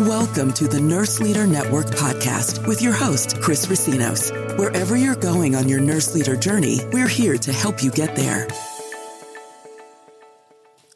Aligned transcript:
Welcome 0.00 0.52
to 0.52 0.68
the 0.68 0.78
Nurse 0.78 1.20
Leader 1.20 1.46
Network 1.46 1.86
podcast 1.86 2.68
with 2.68 2.82
your 2.82 2.92
host, 2.92 3.40
Chris 3.40 3.64
Recinos. 3.64 4.30
Wherever 4.58 4.94
you're 4.94 5.16
going 5.16 5.54
on 5.54 5.70
your 5.70 5.80
nurse 5.80 6.14
leader 6.14 6.36
journey, 6.36 6.80
we're 6.92 7.08
here 7.08 7.38
to 7.38 7.50
help 7.50 7.82
you 7.82 7.90
get 7.90 8.14
there. 8.14 8.46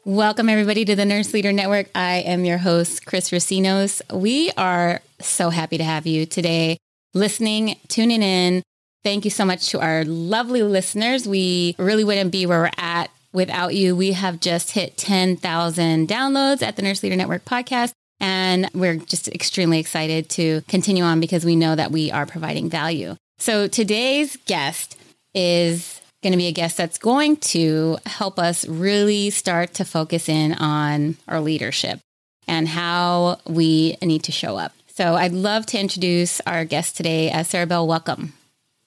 Welcome, 0.05 0.49
everybody, 0.49 0.85
to 0.85 0.95
the 0.95 1.05
Nurse 1.05 1.33
Leader 1.33 1.51
Network. 1.51 1.89
I 1.95 2.17
am 2.17 2.45
your 2.45 2.59
host, 2.59 3.07
Chris 3.07 3.31
Recinos. 3.31 4.03
We 4.13 4.51
are 4.51 5.01
so 5.19 5.49
happy 5.49 5.79
to 5.79 5.83
have 5.83 6.05
you 6.05 6.27
today 6.27 6.77
listening, 7.15 7.77
tuning 7.87 8.21
in. 8.21 8.61
Thank 9.03 9.25
you 9.25 9.31
so 9.31 9.45
much 9.45 9.69
to 9.69 9.79
our 9.79 10.05
lovely 10.05 10.61
listeners. 10.61 11.27
We 11.27 11.75
really 11.79 12.03
wouldn't 12.03 12.31
be 12.31 12.45
where 12.45 12.59
we're 12.59 12.71
at 12.77 13.09
without 13.33 13.73
you. 13.73 13.95
We 13.95 14.11
have 14.11 14.39
just 14.39 14.69
hit 14.71 14.95
10,000 14.95 16.07
downloads 16.07 16.61
at 16.61 16.75
the 16.75 16.83
Nurse 16.83 17.01
Leader 17.01 17.15
Network 17.15 17.45
podcast. 17.45 17.93
And 18.21 18.69
we're 18.73 18.95
just 18.95 19.27
extremely 19.27 19.79
excited 19.79 20.29
to 20.29 20.61
continue 20.69 21.03
on 21.03 21.19
because 21.19 21.43
we 21.43 21.57
know 21.57 21.75
that 21.75 21.91
we 21.91 22.11
are 22.11 22.25
providing 22.25 22.69
value. 22.69 23.15
So 23.39 23.67
today's 23.67 24.37
guest 24.45 24.97
is 25.33 25.99
going 26.21 26.31
to 26.31 26.37
be 26.37 26.47
a 26.47 26.51
guest 26.51 26.77
that's 26.77 26.99
going 26.99 27.37
to 27.37 27.97
help 28.05 28.37
us 28.37 28.67
really 28.67 29.31
start 29.31 29.73
to 29.73 29.85
focus 29.85 30.29
in 30.29 30.53
on 30.53 31.17
our 31.27 31.41
leadership 31.41 31.99
and 32.47 32.67
how 32.67 33.39
we 33.47 33.97
need 34.03 34.23
to 34.23 34.31
show 34.31 34.55
up. 34.55 34.73
So 34.87 35.15
I'd 35.15 35.31
love 35.31 35.65
to 35.67 35.79
introduce 35.79 36.41
our 36.41 36.63
guest 36.63 36.95
today, 36.97 37.31
uh, 37.31 37.43
Sarah 37.43 37.65
Bell. 37.65 37.87
Welcome. 37.87 38.33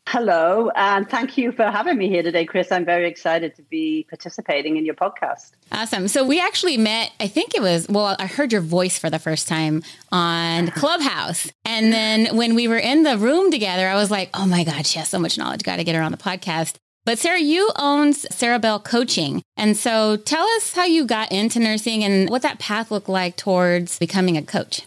Hello, 0.06 0.70
and 0.76 1.08
thank 1.08 1.38
you 1.38 1.50
for 1.50 1.64
having 1.64 1.96
me 1.96 2.08
here 2.08 2.22
today, 2.22 2.44
Chris. 2.44 2.70
I'm 2.70 2.84
very 2.84 3.08
excited 3.08 3.56
to 3.56 3.62
be 3.62 4.06
participating 4.08 4.76
in 4.76 4.84
your 4.84 4.94
podcast. 4.94 5.52
Awesome. 5.72 6.08
So 6.08 6.24
we 6.24 6.38
actually 6.40 6.76
met, 6.76 7.10
I 7.18 7.26
think 7.26 7.54
it 7.54 7.62
was, 7.62 7.88
well, 7.88 8.14
I 8.18 8.26
heard 8.26 8.52
your 8.52 8.60
voice 8.60 8.98
for 8.98 9.08
the 9.08 9.18
first 9.18 9.48
time 9.48 9.82
on 10.12 10.68
Clubhouse. 10.68 11.50
And 11.64 11.92
then 11.92 12.36
when 12.36 12.54
we 12.54 12.68
were 12.68 12.78
in 12.78 13.02
the 13.02 13.16
room 13.16 13.50
together, 13.50 13.88
I 13.88 13.94
was 13.94 14.10
like, 14.10 14.28
oh 14.34 14.46
my 14.46 14.62
God, 14.62 14.86
she 14.86 14.98
has 14.98 15.08
so 15.08 15.18
much 15.18 15.38
knowledge. 15.38 15.62
Got 15.62 15.76
to 15.76 15.84
get 15.84 15.96
her 15.96 16.02
on 16.02 16.12
the 16.12 16.18
podcast. 16.18 16.76
But 17.06 17.18
Sarah, 17.18 17.40
you 17.40 17.70
owns 17.76 18.26
Sarah 18.34 18.58
Bell 18.58 18.80
Coaching. 18.80 19.42
And 19.56 19.76
so 19.76 20.16
tell 20.16 20.46
us 20.56 20.74
how 20.74 20.84
you 20.84 21.06
got 21.06 21.32
into 21.32 21.58
nursing 21.58 22.04
and 22.04 22.28
what 22.28 22.42
that 22.42 22.58
path 22.58 22.90
looked 22.90 23.08
like 23.08 23.36
towards 23.36 23.98
becoming 23.98 24.36
a 24.36 24.42
coach. 24.42 24.82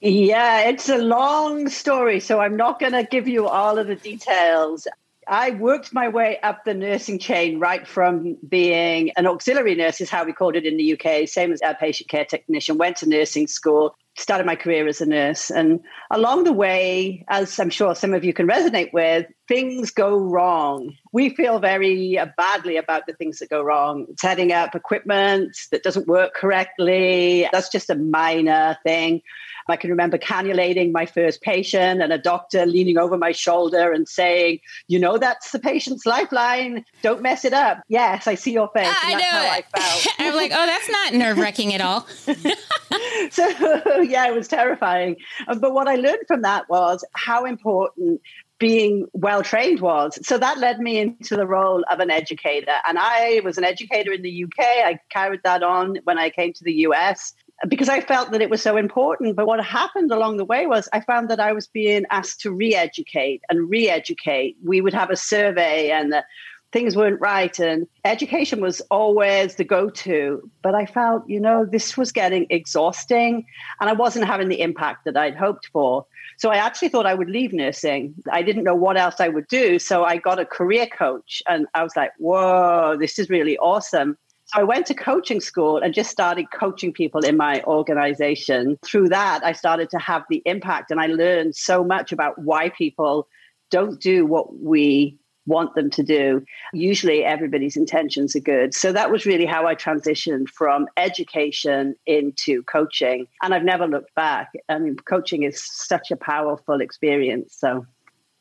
Yeah, 0.00 0.68
it's 0.68 0.88
a 0.88 0.98
long 0.98 1.68
story, 1.68 2.20
so 2.20 2.38
I'm 2.38 2.56
not 2.56 2.78
going 2.78 2.92
to 2.92 3.02
give 3.02 3.26
you 3.26 3.48
all 3.48 3.78
of 3.78 3.88
the 3.88 3.96
details. 3.96 4.86
I 5.26 5.50
worked 5.50 5.92
my 5.92 6.08
way 6.08 6.38
up 6.40 6.64
the 6.64 6.72
nursing 6.72 7.18
chain 7.18 7.58
right 7.58 7.86
from 7.86 8.36
being 8.48 9.10
an 9.16 9.26
auxiliary 9.26 9.74
nurse, 9.74 10.00
is 10.00 10.08
how 10.08 10.24
we 10.24 10.32
called 10.32 10.54
it 10.54 10.64
in 10.64 10.76
the 10.76 10.92
UK, 10.92 11.28
same 11.28 11.52
as 11.52 11.60
a 11.64 11.74
patient 11.74 12.08
care 12.08 12.24
technician, 12.24 12.78
went 12.78 12.98
to 12.98 13.08
nursing 13.08 13.48
school, 13.48 13.96
started 14.16 14.46
my 14.46 14.54
career 14.54 14.86
as 14.86 15.00
a 15.00 15.06
nurse. 15.06 15.50
And 15.50 15.80
along 16.12 16.44
the 16.44 16.52
way, 16.52 17.24
as 17.28 17.58
I'm 17.58 17.70
sure 17.70 17.96
some 17.96 18.14
of 18.14 18.24
you 18.24 18.32
can 18.32 18.46
resonate 18.46 18.92
with, 18.92 19.26
things 19.48 19.90
go 19.90 20.16
wrong. 20.16 20.94
We 21.12 21.30
feel 21.30 21.58
very 21.58 22.18
uh, 22.18 22.26
badly 22.36 22.76
about 22.76 23.06
the 23.06 23.14
things 23.14 23.38
that 23.38 23.48
go 23.48 23.62
wrong. 23.62 24.06
Setting 24.20 24.52
up 24.52 24.74
equipment 24.74 25.56
that 25.72 25.82
doesn't 25.82 26.06
work 26.06 26.34
correctly, 26.34 27.48
that's 27.50 27.70
just 27.70 27.90
a 27.90 27.94
minor 27.94 28.78
thing. 28.84 29.22
I 29.70 29.76
can 29.76 29.90
remember 29.90 30.16
cannulating 30.16 30.92
my 30.92 31.04
first 31.04 31.42
patient 31.42 32.00
and 32.00 32.12
a 32.12 32.18
doctor 32.18 32.64
leaning 32.64 32.96
over 32.96 33.18
my 33.18 33.32
shoulder 33.32 33.92
and 33.92 34.08
saying, 34.08 34.60
You 34.86 34.98
know, 34.98 35.18
that's 35.18 35.50
the 35.50 35.58
patient's 35.58 36.06
lifeline. 36.06 36.84
Don't 37.02 37.20
mess 37.20 37.44
it 37.44 37.52
up. 37.52 37.82
Yes, 37.88 38.26
I 38.26 38.34
see 38.34 38.52
your 38.52 38.70
face. 38.74 38.88
I 38.88 39.14
know. 39.14 39.20
I 39.22 39.62
felt. 39.76 40.06
I'm 40.18 40.36
like, 40.36 40.52
Oh, 40.54 40.66
that's 40.66 40.90
not 40.90 41.14
nerve 41.14 41.38
wracking 41.38 41.74
at 41.74 41.80
all. 41.82 42.06
so, 43.30 43.46
yeah, 44.02 44.26
it 44.28 44.34
was 44.34 44.48
terrifying. 44.48 45.16
Um, 45.46 45.58
but 45.58 45.74
what 45.74 45.88
I 45.88 45.96
learned 45.96 46.26
from 46.26 46.42
that 46.42 46.68
was 46.68 47.04
how 47.14 47.44
important 47.44 48.22
being 48.58 49.06
well 49.12 49.37
trained 49.42 49.80
was. 49.80 50.18
So 50.26 50.38
that 50.38 50.58
led 50.58 50.80
me 50.80 50.98
into 50.98 51.36
the 51.36 51.46
role 51.46 51.84
of 51.90 52.00
an 52.00 52.10
educator. 52.10 52.74
And 52.86 52.98
I 52.98 53.40
was 53.44 53.58
an 53.58 53.64
educator 53.64 54.12
in 54.12 54.22
the 54.22 54.44
UK. 54.44 54.58
I 54.60 54.98
carried 55.10 55.40
that 55.44 55.62
on 55.62 55.96
when 56.04 56.18
I 56.18 56.30
came 56.30 56.52
to 56.54 56.64
the 56.64 56.72
US 56.86 57.34
because 57.66 57.88
I 57.88 58.00
felt 58.00 58.30
that 58.30 58.40
it 58.40 58.50
was 58.50 58.62
so 58.62 58.76
important. 58.76 59.34
But 59.34 59.46
what 59.46 59.64
happened 59.64 60.12
along 60.12 60.36
the 60.36 60.44
way 60.44 60.66
was 60.66 60.88
I 60.92 61.00
found 61.00 61.28
that 61.30 61.40
I 61.40 61.52
was 61.52 61.66
being 61.66 62.04
asked 62.10 62.40
to 62.42 62.52
re 62.52 62.74
educate 62.74 63.42
and 63.48 63.68
re 63.68 63.88
educate. 63.88 64.56
We 64.64 64.80
would 64.80 64.94
have 64.94 65.10
a 65.10 65.16
survey 65.16 65.90
and 65.90 66.12
the, 66.12 66.24
things 66.72 66.96
weren't 66.96 67.20
right. 67.20 67.58
And 67.58 67.86
education 68.04 68.60
was 68.60 68.80
always 68.90 69.54
the 69.54 69.64
go 69.64 69.88
to. 69.90 70.50
But 70.62 70.74
I 70.74 70.86
felt, 70.86 71.28
you 71.28 71.40
know, 71.40 71.64
this 71.64 71.96
was 71.96 72.12
getting 72.12 72.46
exhausting 72.50 73.46
and 73.80 73.88
I 73.88 73.92
wasn't 73.92 74.26
having 74.26 74.48
the 74.48 74.60
impact 74.60 75.04
that 75.04 75.16
I'd 75.16 75.36
hoped 75.36 75.66
for. 75.72 76.06
So 76.36 76.50
I 76.50 76.56
actually 76.56 76.88
thought 76.88 77.06
I 77.06 77.14
would 77.14 77.30
leave 77.30 77.52
nursing. 77.52 78.14
I 78.30 78.42
didn't 78.42 78.64
know 78.64 78.74
what 78.74 78.96
else 78.96 79.16
I 79.18 79.28
would 79.28 79.48
do. 79.48 79.78
So 79.78 80.04
I 80.04 80.18
got 80.18 80.38
a 80.38 80.44
career 80.44 80.86
coach 80.86 81.42
and 81.48 81.66
I 81.74 81.82
was 81.82 81.96
like, 81.96 82.12
whoa, 82.18 82.96
this 82.98 83.18
is 83.18 83.28
really 83.28 83.58
awesome. 83.58 84.16
So 84.46 84.60
I 84.60 84.64
went 84.64 84.86
to 84.86 84.94
coaching 84.94 85.40
school 85.40 85.78
and 85.78 85.92
just 85.92 86.10
started 86.10 86.46
coaching 86.52 86.92
people 86.92 87.20
in 87.20 87.36
my 87.36 87.62
organization. 87.64 88.78
Through 88.82 89.08
that, 89.10 89.44
I 89.44 89.52
started 89.52 89.90
to 89.90 89.98
have 89.98 90.22
the 90.30 90.42
impact 90.46 90.90
and 90.90 91.00
I 91.00 91.06
learned 91.06 91.54
so 91.54 91.84
much 91.84 92.12
about 92.12 92.38
why 92.38 92.70
people 92.70 93.28
don't 93.70 94.00
do 94.00 94.24
what 94.24 94.58
we 94.58 95.18
want 95.48 95.74
them 95.74 95.90
to 95.90 96.02
do. 96.02 96.44
Usually 96.72 97.24
everybody's 97.24 97.76
intentions 97.76 98.36
are 98.36 98.40
good. 98.40 98.74
So 98.74 98.92
that 98.92 99.10
was 99.10 99.26
really 99.26 99.46
how 99.46 99.66
I 99.66 99.74
transitioned 99.74 100.48
from 100.50 100.86
education 100.96 101.96
into 102.06 102.62
coaching. 102.64 103.26
And 103.42 103.54
I've 103.54 103.64
never 103.64 103.86
looked 103.86 104.14
back. 104.14 104.52
I 104.68 104.78
mean, 104.78 104.96
coaching 104.96 105.42
is 105.42 105.60
such 105.64 106.10
a 106.10 106.16
powerful 106.16 106.80
experience. 106.80 107.56
So 107.58 107.86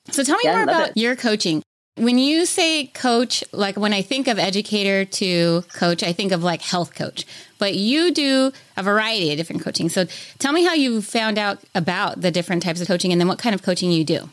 so 0.09 0.23
tell 0.23 0.35
me 0.37 0.43
yeah, 0.45 0.53
more 0.55 0.63
about 0.63 0.89
it. 0.89 0.97
your 0.97 1.15
coaching. 1.15 1.63
When 1.95 2.19
you 2.19 2.45
say 2.45 2.87
coach, 2.87 3.43
like 3.51 3.75
when 3.75 3.91
I 3.91 4.03
think 4.03 4.27
of 4.27 4.37
educator 4.37 5.03
to 5.03 5.63
coach, 5.73 6.03
I 6.03 6.13
think 6.13 6.31
of 6.31 6.43
like 6.43 6.61
health 6.61 6.93
coach, 6.93 7.25
but 7.57 7.73
you 7.73 8.11
do 8.11 8.51
a 8.77 8.83
variety 8.83 9.31
of 9.31 9.37
different 9.37 9.63
coaching. 9.63 9.89
So 9.89 10.05
tell 10.37 10.53
me 10.53 10.63
how 10.63 10.73
you 10.73 11.01
found 11.01 11.39
out 11.39 11.57
about 11.73 12.21
the 12.21 12.29
different 12.29 12.61
types 12.61 12.81
of 12.81 12.87
coaching 12.87 13.11
and 13.11 13.19
then 13.19 13.27
what 13.27 13.39
kind 13.39 13.55
of 13.55 13.63
coaching 13.63 13.91
you 13.91 14.03
do. 14.03 14.29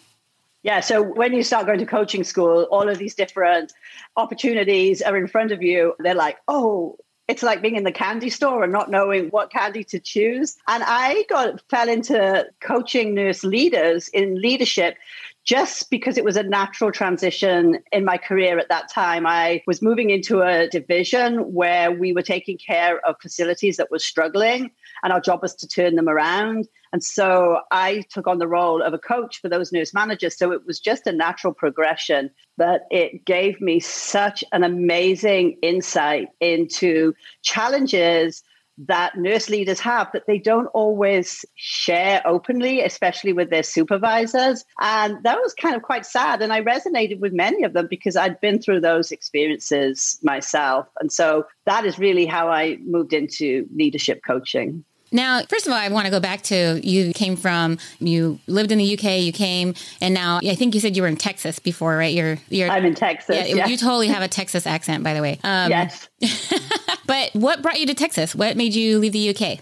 Yeah, 0.65 0.81
so 0.81 1.03
when 1.03 1.35
you 1.35 1.43
start 1.43 1.67
going 1.67 1.79
to 1.79 1.87
coaching 1.87 2.25
school, 2.25 2.63
all 2.71 2.89
of 2.89 2.97
these 2.97 3.15
different 3.15 3.75
opportunities 4.17 5.03
are 5.03 5.15
in 5.15 5.27
front 5.27 5.53
of 5.53 5.63
you. 5.63 5.95
They're 5.99 6.15
like, 6.15 6.39
oh, 6.49 6.97
it's 7.29 7.43
like 7.43 7.61
being 7.61 7.77
in 7.77 7.85
the 7.85 7.93
candy 7.93 8.31
store 8.31 8.65
and 8.65 8.73
not 8.73 8.91
knowing 8.91 9.29
what 9.29 9.53
candy 9.53 9.85
to 9.85 10.01
choose. 10.01 10.57
And 10.67 10.83
I 10.87 11.27
got 11.29 11.61
fell 11.69 11.91
into 11.91 12.47
coaching 12.61 13.15
nurse 13.15 13.45
leaders 13.45 14.09
in 14.09 14.41
leadership 14.41 14.97
just 15.45 15.91
because 15.91 16.17
it 16.17 16.25
was 16.25 16.39
a 16.39 16.43
natural 16.43 16.91
transition 16.91 17.79
in 17.93 18.05
my 18.05 18.17
career 18.17 18.59
at 18.59 18.71
that 18.71 18.91
time. 18.91 19.27
I 19.27 19.63
was 19.67 19.83
moving 19.83 20.09
into 20.09 20.41
a 20.41 20.69
division 20.69 21.53
where 21.53 21.93
we 21.93 22.15
were 22.15 22.23
taking 22.23 22.57
care 22.57 23.07
of 23.07 23.17
facilities 23.21 23.77
that 23.77 23.91
were 23.91 23.99
struggling, 23.99 24.71
and 25.03 25.13
our 25.13 25.21
job 25.21 25.43
was 25.43 25.55
to 25.57 25.69
turn 25.69 25.97
them 25.97 26.09
around. 26.09 26.69
And 26.95 27.03
so 27.03 27.59
I 27.73 28.05
took 28.09 28.29
on 28.29 28.39
the 28.39 28.47
role 28.47 28.81
of 28.81 28.95
a 28.95 28.99
coach 28.99 29.41
for 29.41 29.49
those 29.49 29.73
nurse 29.73 29.93
managers. 29.93 30.39
So 30.39 30.53
it 30.53 30.65
was 30.65 30.79
just 30.79 31.09
a 31.09 31.13
natural 31.13 31.53
progression, 31.53 32.31
but 32.57 32.83
it 32.89 33.25
gave 33.25 33.61
me 33.61 33.81
such 33.81 34.45
an 34.53 34.63
amazing 34.63 35.59
insight 35.61 36.29
into 36.39 37.13
challenges 37.43 38.45
that 38.79 39.19
nurse 39.19 39.49
leaders 39.49 39.81
have 39.81 40.09
that 40.13 40.29
they 40.29 40.39
don't 40.39 40.69
always 40.69 41.45
share 41.57 42.23
openly, 42.25 42.81
especially 42.81 43.33
with 43.33 43.51
their 43.51 43.65
supervisors. 43.65 44.65
And 44.81 45.21
that 45.25 45.39
was 45.39 45.53
kind 45.53 45.75
of 45.75 45.83
quite 45.83 46.07
sad. 46.07 46.43
And 46.43 46.53
I 46.53 46.63
resonated 46.63 47.19
with 47.19 47.33
many 47.33 47.65
of 47.65 47.73
them 47.73 47.89
because 47.91 48.15
I'd 48.15 48.41
been 48.41 48.63
through 48.63 48.83
those 48.83 49.11
experiences 49.11 50.21
myself. 50.23 50.87
And 51.01 51.11
so 51.11 51.45
that 51.65 51.85
is 51.85 51.99
really 51.99 52.27
how 52.27 52.51
I 52.51 52.79
moved 52.85 53.13
into 53.13 53.67
leadership 53.75 54.21
coaching. 54.25 54.85
Now, 55.15 55.43
first 55.49 55.67
of 55.67 55.73
all, 55.73 55.79
I 55.79 55.89
want 55.89 56.07
to 56.07 56.11
go 56.11 56.19
back 56.19 56.43
to 56.43 56.81
you 56.83 57.13
came 57.13 57.37
from 57.37 57.79
you 58.01 58.41
lived 58.49 58.73
in 58.73 58.79
the 58.79 58.95
UK, 58.95 59.21
you 59.21 59.33
came, 59.33 59.75
and 60.01 60.13
now 60.13 60.41
I 60.43 60.57
think 60.57 60.75
you 60.75 60.81
said 60.81 60.97
you 60.97 61.03
were 61.03 61.09
in 61.09 61.17
Texas 61.17 61.61
before, 61.61 61.97
right? 61.97 62.13
You're 62.13 62.37
you're 62.51 62.69
I'm 62.69 62.85
in 62.85 62.97
Texas. 62.97 63.37
Yeah, 63.37 63.55
yeah. 63.55 63.67
you 63.69 63.77
totally 63.77 64.09
have 64.09 64.23
a 64.23 64.29
Texas 64.29 64.67
accent, 64.67 65.05
by 65.05 65.15
the 65.15 65.23
way. 65.23 65.39
Um, 65.45 65.71
yes. 65.71 66.09
but 67.07 67.31
what 67.33 67.63
brought 67.63 67.79
you 67.79 67.87
to 67.87 67.95
Texas? 67.95 68.35
What 68.35 68.57
made 68.57 68.75
you 68.75 68.99
leave 68.99 69.13
the 69.13 69.31
UK? 69.31 69.61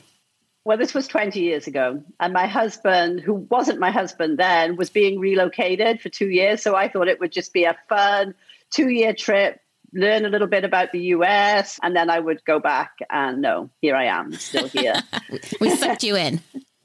Well, 0.65 0.79
this 0.79 0.95
was 0.95 1.09
20 1.09 1.41
years 1.41 1.67
ago. 1.67 2.03
And 2.21 2.33
my 2.33 2.47
husband, 2.47 3.21
who 3.21 3.35
wasn't 3.35 3.81
my 3.81 3.91
husband 3.91 4.39
then, 4.39 4.77
was 4.77 4.91
being 4.91 5.19
relocated 5.19 6.01
for 6.01 6.09
two 6.09 6.29
years. 6.29 6.63
So 6.63 6.77
I 6.77 6.89
thought 6.89 7.09
it 7.09 7.19
would 7.19 7.33
just 7.33 7.53
be 7.53 7.65
a 7.65 7.77
fun 7.89 8.35
two 8.71 8.89
year 8.89 9.13
trip 9.13 9.61
learn 9.93 10.25
a 10.25 10.29
little 10.29 10.49
bit 10.49 10.65
about 10.65 10.93
the 10.93 11.01
US, 11.17 11.79
and 11.83 11.95
then 11.95 12.11
I 12.11 12.19
would 12.19 12.45
go 12.45 12.59
back 12.59 12.93
and 13.11 13.41
no, 13.41 13.71
here 13.81 13.97
I 13.97 14.07
am, 14.07 14.33
still 14.33 14.69
here. 14.69 14.95
we 15.61 15.71
sucked 15.71 16.03
you 16.03 16.17
in. 16.17 16.41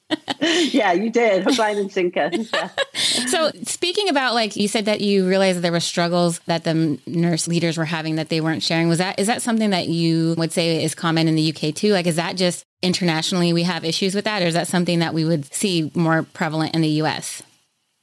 yeah, 0.40 0.94
you 0.94 1.10
did. 1.10 1.44
Hook, 1.44 1.58
line, 1.58 1.78
and 1.78 1.92
sinker. 1.92 2.32
Yeah. 2.54 2.70
So, 3.28 3.52
speaking 3.64 3.88
speaking 3.98 4.10
about 4.10 4.34
like 4.34 4.56
you 4.56 4.68
said 4.68 4.86
that 4.86 5.02
you 5.02 5.28
realized 5.28 5.58
that 5.58 5.62
there 5.62 5.72
were 5.72 5.80
struggles 5.80 6.40
that 6.46 6.64
the 6.64 7.00
nurse 7.08 7.48
leaders 7.48 7.78
were 7.78 7.86
having 7.86 8.16
that 8.16 8.30
they 8.30 8.42
weren't 8.42 8.64
sharing. 8.64 8.88
Was 8.88 9.00
that 9.00 9.20
is 9.20 9.28
that 9.28 9.42
something 9.42 9.72
that 9.72 9.88
you 9.88 10.36
would 10.38 10.52
say 10.52 10.84
is 10.84 10.94
common 10.94 11.28
in 11.28 11.36
the 11.36 11.54
UK 11.54 11.74
too? 11.74 11.94
Like 11.94 12.06
is 12.06 12.16
that 12.18 12.36
just 12.36 12.66
internationally 12.82 13.54
we 13.54 13.64
have 13.64 13.84
issues 13.84 14.14
with 14.14 14.26
that 14.26 14.42
or 14.42 14.46
is 14.46 14.54
that 14.54 14.68
something 14.68 15.00
that 15.00 15.14
we 15.14 15.26
would 15.26 15.52
see 15.54 15.92
more 15.96 16.24
prevalent 16.24 16.76
in 16.76 16.82
the 16.82 17.02
US? 17.02 17.42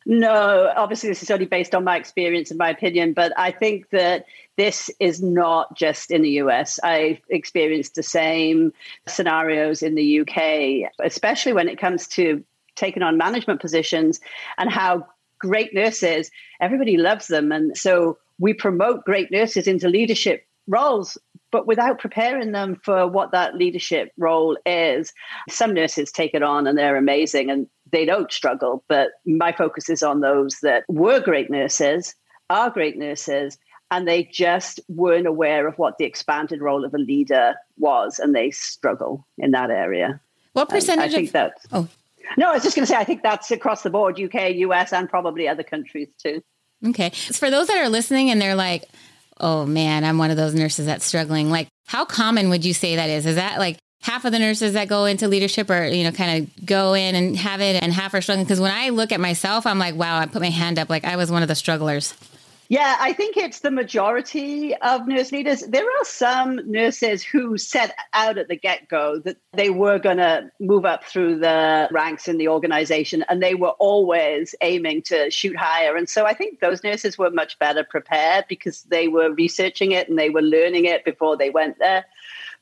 No, 0.06 0.72
obviously, 0.76 1.08
this 1.08 1.22
is 1.22 1.30
only 1.30 1.46
based 1.46 1.74
on 1.74 1.84
my 1.84 1.96
experience 1.96 2.50
and 2.50 2.58
my 2.58 2.70
opinion, 2.70 3.14
but 3.14 3.32
I 3.38 3.50
think 3.52 3.88
that 3.90 4.26
this 4.56 4.90
is 5.00 5.22
not 5.22 5.76
just 5.76 6.10
in 6.10 6.22
the 6.22 6.30
US. 6.42 6.78
I've 6.82 7.20
experienced 7.28 7.94
the 7.94 8.02
same 8.02 8.72
scenarios 9.06 9.82
in 9.82 9.94
the 9.94 10.20
UK, 10.20 10.90
especially 11.04 11.52
when 11.52 11.68
it 11.68 11.78
comes 11.78 12.06
to 12.08 12.44
taking 12.76 13.02
on 13.02 13.16
management 13.16 13.60
positions 13.60 14.20
and 14.58 14.70
how 14.70 15.06
great 15.38 15.74
nurses, 15.74 16.30
everybody 16.60 16.96
loves 16.96 17.26
them. 17.26 17.52
And 17.52 17.76
so 17.76 18.18
we 18.38 18.54
promote 18.54 19.04
great 19.04 19.30
nurses 19.30 19.66
into 19.66 19.88
leadership 19.88 20.46
roles, 20.66 21.18
but 21.50 21.66
without 21.66 21.98
preparing 21.98 22.52
them 22.52 22.80
for 22.82 23.06
what 23.06 23.32
that 23.32 23.54
leadership 23.54 24.10
role 24.16 24.56
is. 24.64 25.12
Some 25.48 25.74
nurses 25.74 26.10
take 26.10 26.34
it 26.34 26.42
on 26.42 26.66
and 26.66 26.76
they're 26.76 26.96
amazing 26.96 27.50
and 27.50 27.68
they 27.92 28.04
don't 28.04 28.32
struggle. 28.32 28.82
But 28.88 29.10
my 29.26 29.52
focus 29.52 29.88
is 29.88 30.02
on 30.02 30.20
those 30.20 30.58
that 30.62 30.84
were 30.88 31.20
great 31.20 31.50
nurses, 31.50 32.14
are 32.50 32.70
great 32.70 32.96
nurses, 32.96 33.58
and 33.90 34.08
they 34.08 34.24
just 34.24 34.80
weren't 34.88 35.26
aware 35.26 35.66
of 35.66 35.78
what 35.78 35.98
the 35.98 36.04
expanded 36.04 36.60
role 36.60 36.84
of 36.84 36.94
a 36.94 36.98
leader 36.98 37.54
was, 37.78 38.18
and 38.18 38.34
they 38.34 38.50
struggle 38.50 39.26
in 39.38 39.52
that 39.52 39.70
area. 39.70 40.20
What 40.52 40.70
um, 40.70 40.76
percentage? 40.76 41.12
I 41.12 41.14
think 41.14 41.28
of, 41.28 41.32
that. 41.32 41.52
Oh, 41.72 41.88
no, 42.36 42.50
I 42.50 42.54
was 42.54 42.62
just 42.62 42.74
going 42.74 42.86
to 42.86 42.92
say 42.92 42.96
I 42.96 43.04
think 43.04 43.22
that's 43.22 43.50
across 43.50 43.82
the 43.82 43.90
board, 43.90 44.20
UK, 44.20 44.54
US, 44.56 44.92
and 44.92 45.08
probably 45.08 45.48
other 45.48 45.62
countries 45.62 46.08
too. 46.18 46.42
Okay, 46.86 47.10
so 47.14 47.34
for 47.34 47.50
those 47.50 47.68
that 47.68 47.78
are 47.78 47.88
listening 47.88 48.30
and 48.30 48.40
they're 48.40 48.54
like, 48.54 48.84
"Oh 49.38 49.64
man, 49.64 50.04
I'm 50.04 50.18
one 50.18 50.30
of 50.30 50.36
those 50.36 50.54
nurses 50.54 50.86
that's 50.86 51.04
struggling." 51.04 51.50
Like, 51.50 51.68
how 51.86 52.04
common 52.04 52.50
would 52.50 52.64
you 52.64 52.74
say 52.74 52.96
that 52.96 53.10
is? 53.10 53.26
Is 53.26 53.36
that 53.36 53.58
like 53.58 53.78
half 54.04 54.26
of 54.26 54.32
the 54.32 54.38
nurses 54.38 54.74
that 54.74 54.86
go 54.86 55.06
into 55.06 55.28
leadership 55.28 55.70
or 55.70 55.86
you 55.86 56.04
know 56.04 56.12
kind 56.12 56.42
of 56.42 56.66
go 56.66 56.92
in 56.92 57.14
and 57.14 57.36
have 57.36 57.60
it 57.62 57.82
and 57.82 57.92
half 57.92 58.12
are 58.12 58.20
struggling 58.20 58.44
because 58.44 58.60
when 58.60 58.70
i 58.70 58.90
look 58.90 59.12
at 59.12 59.18
myself 59.18 59.66
i'm 59.66 59.78
like 59.78 59.94
wow 59.94 60.18
i 60.18 60.26
put 60.26 60.42
my 60.42 60.50
hand 60.50 60.78
up 60.78 60.90
like 60.90 61.06
i 61.06 61.16
was 61.16 61.30
one 61.30 61.40
of 61.40 61.48
the 61.48 61.54
strugglers 61.54 62.12
yeah, 62.68 62.96
I 62.98 63.12
think 63.12 63.36
it's 63.36 63.60
the 63.60 63.70
majority 63.70 64.74
of 64.76 65.06
nurse 65.06 65.32
leaders. 65.32 65.60
There 65.60 65.84
are 65.84 66.04
some 66.04 66.60
nurses 66.70 67.22
who 67.22 67.58
set 67.58 67.94
out 68.12 68.38
at 68.38 68.48
the 68.48 68.56
get 68.56 68.88
go 68.88 69.18
that 69.20 69.36
they 69.52 69.70
were 69.70 69.98
going 69.98 70.16
to 70.16 70.50
move 70.60 70.84
up 70.84 71.04
through 71.04 71.40
the 71.40 71.88
ranks 71.90 72.28
in 72.28 72.38
the 72.38 72.48
organization 72.48 73.24
and 73.28 73.42
they 73.42 73.54
were 73.54 73.74
always 73.78 74.54
aiming 74.62 75.02
to 75.02 75.30
shoot 75.30 75.56
higher. 75.56 75.96
And 75.96 76.08
so 76.08 76.24
I 76.24 76.34
think 76.34 76.60
those 76.60 76.82
nurses 76.82 77.18
were 77.18 77.30
much 77.30 77.58
better 77.58 77.84
prepared 77.84 78.46
because 78.48 78.82
they 78.84 79.08
were 79.08 79.32
researching 79.32 79.92
it 79.92 80.08
and 80.08 80.18
they 80.18 80.30
were 80.30 80.42
learning 80.42 80.86
it 80.86 81.04
before 81.04 81.36
they 81.36 81.50
went 81.50 81.78
there. 81.78 82.06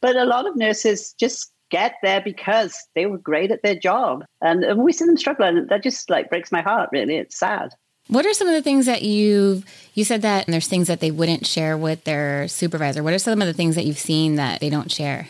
But 0.01 0.17
a 0.17 0.25
lot 0.25 0.49
of 0.49 0.57
nurses 0.57 1.13
just 1.13 1.53
get 1.71 1.95
there 2.03 2.21
because 2.21 2.77
they 2.95 3.07
were 3.07 3.19
great 3.19 3.51
at 3.51 3.63
their 3.63 3.75
job. 3.77 4.25
And, 4.41 4.83
we 4.83 4.93
see 4.93 5.07
them 5.07 5.17
struggle, 5.17 5.47
and 5.47 5.69
that 5.71 5.83
just 5.83 6.11
like 6.11 6.29
breaks 6.29 6.53
my 6.53 6.61
heart, 6.61 6.91
really. 6.93 7.17
It's 7.17 7.39
sad. 7.39 7.73
What 8.09 8.27
are 8.27 8.35
some 8.35 8.49
of 8.49 8.55
the 8.55 8.63
things 8.63 8.87
that 8.87 9.03
you 9.03 9.63
you 9.95 10.05
said 10.05 10.23
that 10.23 10.47
and 10.47 10.53
there's 10.53 10.69
things 10.69 10.89
that 10.89 11.01
they 11.01 11.11
wouldn't 11.11 11.47
share 11.47 11.77
with 11.77 12.05
their 12.05 12.49
supervisor? 12.49 13.03
What 13.03 13.15
are 13.15 13.19
some 13.19 13.41
of 13.41 13.47
the 13.47 13.55
things 13.55 13.75
that 13.77 13.85
you've 13.85 13.99
seen 13.99 14.37
that 14.37 14.61
they 14.61 14.71
don't 14.71 14.91
share? 14.91 15.29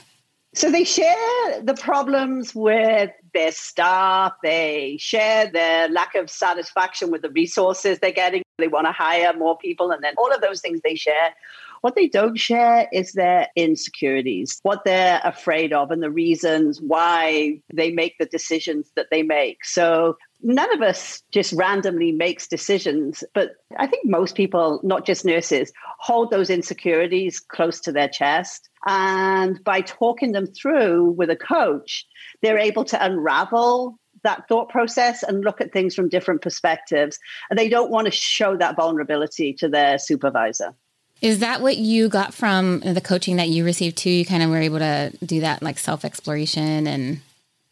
So 0.54 0.70
they 0.70 0.84
share 0.84 1.62
the 1.62 1.74
problems 1.74 2.54
with 2.54 3.10
their 3.32 3.52
staff. 3.52 4.34
They 4.42 4.98
share 5.00 5.50
their 5.50 5.88
lack 5.88 6.14
of 6.14 6.28
satisfaction 6.28 7.10
with 7.10 7.22
the 7.22 7.30
resources 7.30 7.98
they're 7.98 8.12
getting. 8.12 8.42
They 8.58 8.68
want 8.68 8.86
to 8.86 8.92
hire 8.92 9.32
more 9.32 9.56
people, 9.56 9.90
and 9.90 10.04
then 10.04 10.14
all 10.18 10.30
of 10.32 10.42
those 10.42 10.60
things 10.60 10.80
they 10.84 10.94
share. 10.94 11.34
What 11.80 11.96
they 11.96 12.06
don't 12.06 12.36
share 12.36 12.86
is 12.92 13.12
their 13.12 13.48
insecurities, 13.56 14.60
what 14.62 14.84
they're 14.84 15.20
afraid 15.24 15.72
of, 15.72 15.90
and 15.90 16.02
the 16.02 16.10
reasons 16.10 16.80
why 16.80 17.60
they 17.72 17.90
make 17.90 18.18
the 18.18 18.26
decisions 18.26 18.92
that 18.94 19.08
they 19.10 19.22
make. 19.22 19.64
So 19.64 20.16
none 20.42 20.72
of 20.74 20.82
us 20.82 21.22
just 21.32 21.52
randomly 21.52 22.12
makes 22.12 22.46
decisions, 22.48 23.24
but 23.34 23.52
I 23.78 23.86
think 23.86 24.08
most 24.08 24.34
people, 24.34 24.80
not 24.82 25.06
just 25.06 25.24
nurses, 25.24 25.72
hold 25.98 26.30
those 26.30 26.50
insecurities 26.50 27.40
close 27.40 27.80
to 27.82 27.92
their 27.92 28.08
chest. 28.08 28.68
And 28.86 29.62
by 29.64 29.80
talking 29.80 30.32
them 30.32 30.46
through 30.46 31.12
with 31.12 31.30
a 31.30 31.36
coach, 31.36 32.04
they're 32.42 32.58
able 32.58 32.84
to 32.86 33.04
unravel 33.04 33.98
that 34.24 34.46
thought 34.48 34.68
process 34.68 35.22
and 35.22 35.44
look 35.44 35.60
at 35.60 35.72
things 35.72 35.94
from 35.94 36.08
different 36.08 36.42
perspectives. 36.42 37.18
And 37.50 37.58
they 37.58 37.68
don't 37.68 37.90
want 37.90 38.06
to 38.06 38.10
show 38.10 38.56
that 38.56 38.76
vulnerability 38.76 39.52
to 39.54 39.68
their 39.68 39.98
supervisor. 39.98 40.74
Is 41.20 41.38
that 41.38 41.60
what 41.60 41.76
you 41.76 42.08
got 42.08 42.34
from 42.34 42.80
the 42.80 43.00
coaching 43.00 43.36
that 43.36 43.48
you 43.48 43.64
received 43.64 43.96
too? 43.96 44.10
You 44.10 44.26
kind 44.26 44.42
of 44.42 44.50
were 44.50 44.58
able 44.58 44.80
to 44.80 45.12
do 45.24 45.40
that 45.40 45.62
like 45.62 45.78
self 45.78 46.04
exploration 46.04 46.86
and 46.88 47.20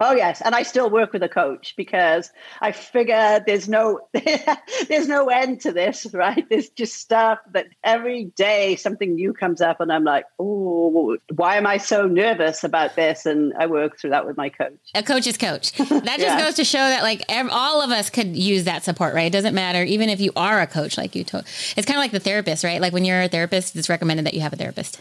Oh 0.02 0.12
yes, 0.12 0.40
and 0.40 0.54
I 0.54 0.62
still 0.62 0.88
work 0.88 1.12
with 1.12 1.22
a 1.22 1.28
coach 1.28 1.74
because 1.76 2.32
I 2.62 2.72
figure 2.72 3.42
there's 3.46 3.68
no 3.68 4.00
there's 4.88 5.08
no 5.08 5.26
end 5.28 5.60
to 5.62 5.72
this, 5.72 6.06
right? 6.14 6.48
There's 6.48 6.70
just 6.70 6.94
stuff 6.94 7.38
that 7.52 7.66
every 7.84 8.24
day 8.36 8.76
something 8.76 9.14
new 9.14 9.34
comes 9.34 9.60
up, 9.60 9.78
and 9.78 9.92
I'm 9.92 10.04
like, 10.04 10.24
oh, 10.38 11.18
why 11.34 11.56
am 11.56 11.66
I 11.66 11.76
so 11.76 12.06
nervous 12.06 12.64
about 12.64 12.96
this? 12.96 13.26
And 13.26 13.52
I 13.58 13.66
work 13.66 13.98
through 13.98 14.10
that 14.10 14.26
with 14.26 14.38
my 14.38 14.48
coach. 14.48 14.78
A 14.94 15.02
coach's 15.02 15.36
coach. 15.36 15.72
That 16.00 16.18
just 16.18 16.38
yeah. 16.38 16.40
goes 16.40 16.54
to 16.54 16.64
show 16.64 16.78
that 16.78 17.02
like 17.02 17.24
all 17.50 17.82
of 17.82 17.90
us 17.90 18.10
could 18.10 18.34
use 18.34 18.64
that 18.64 18.84
support, 18.84 19.14
right? 19.14 19.26
It 19.26 19.32
doesn't 19.32 19.54
matter, 19.54 19.82
even 19.82 20.08
if 20.08 20.20
you 20.20 20.32
are 20.34 20.60
a 20.60 20.66
coach, 20.66 20.96
like 20.96 21.14
you 21.14 21.24
told. 21.24 21.44
It's 21.76 21.86
kind 21.86 21.98
of 21.98 22.02
like 22.02 22.10
the 22.10 22.20
therapist, 22.20 22.64
right? 22.64 22.80
Like 22.80 22.92
when 22.92 23.04
you're 23.04 23.20
a 23.20 23.28
therapist, 23.28 23.76
it's 23.76 23.88
recommended 23.88 24.24
that 24.24 24.34
you 24.34 24.40
have 24.40 24.52
a 24.52 24.56
therapist. 24.56 24.98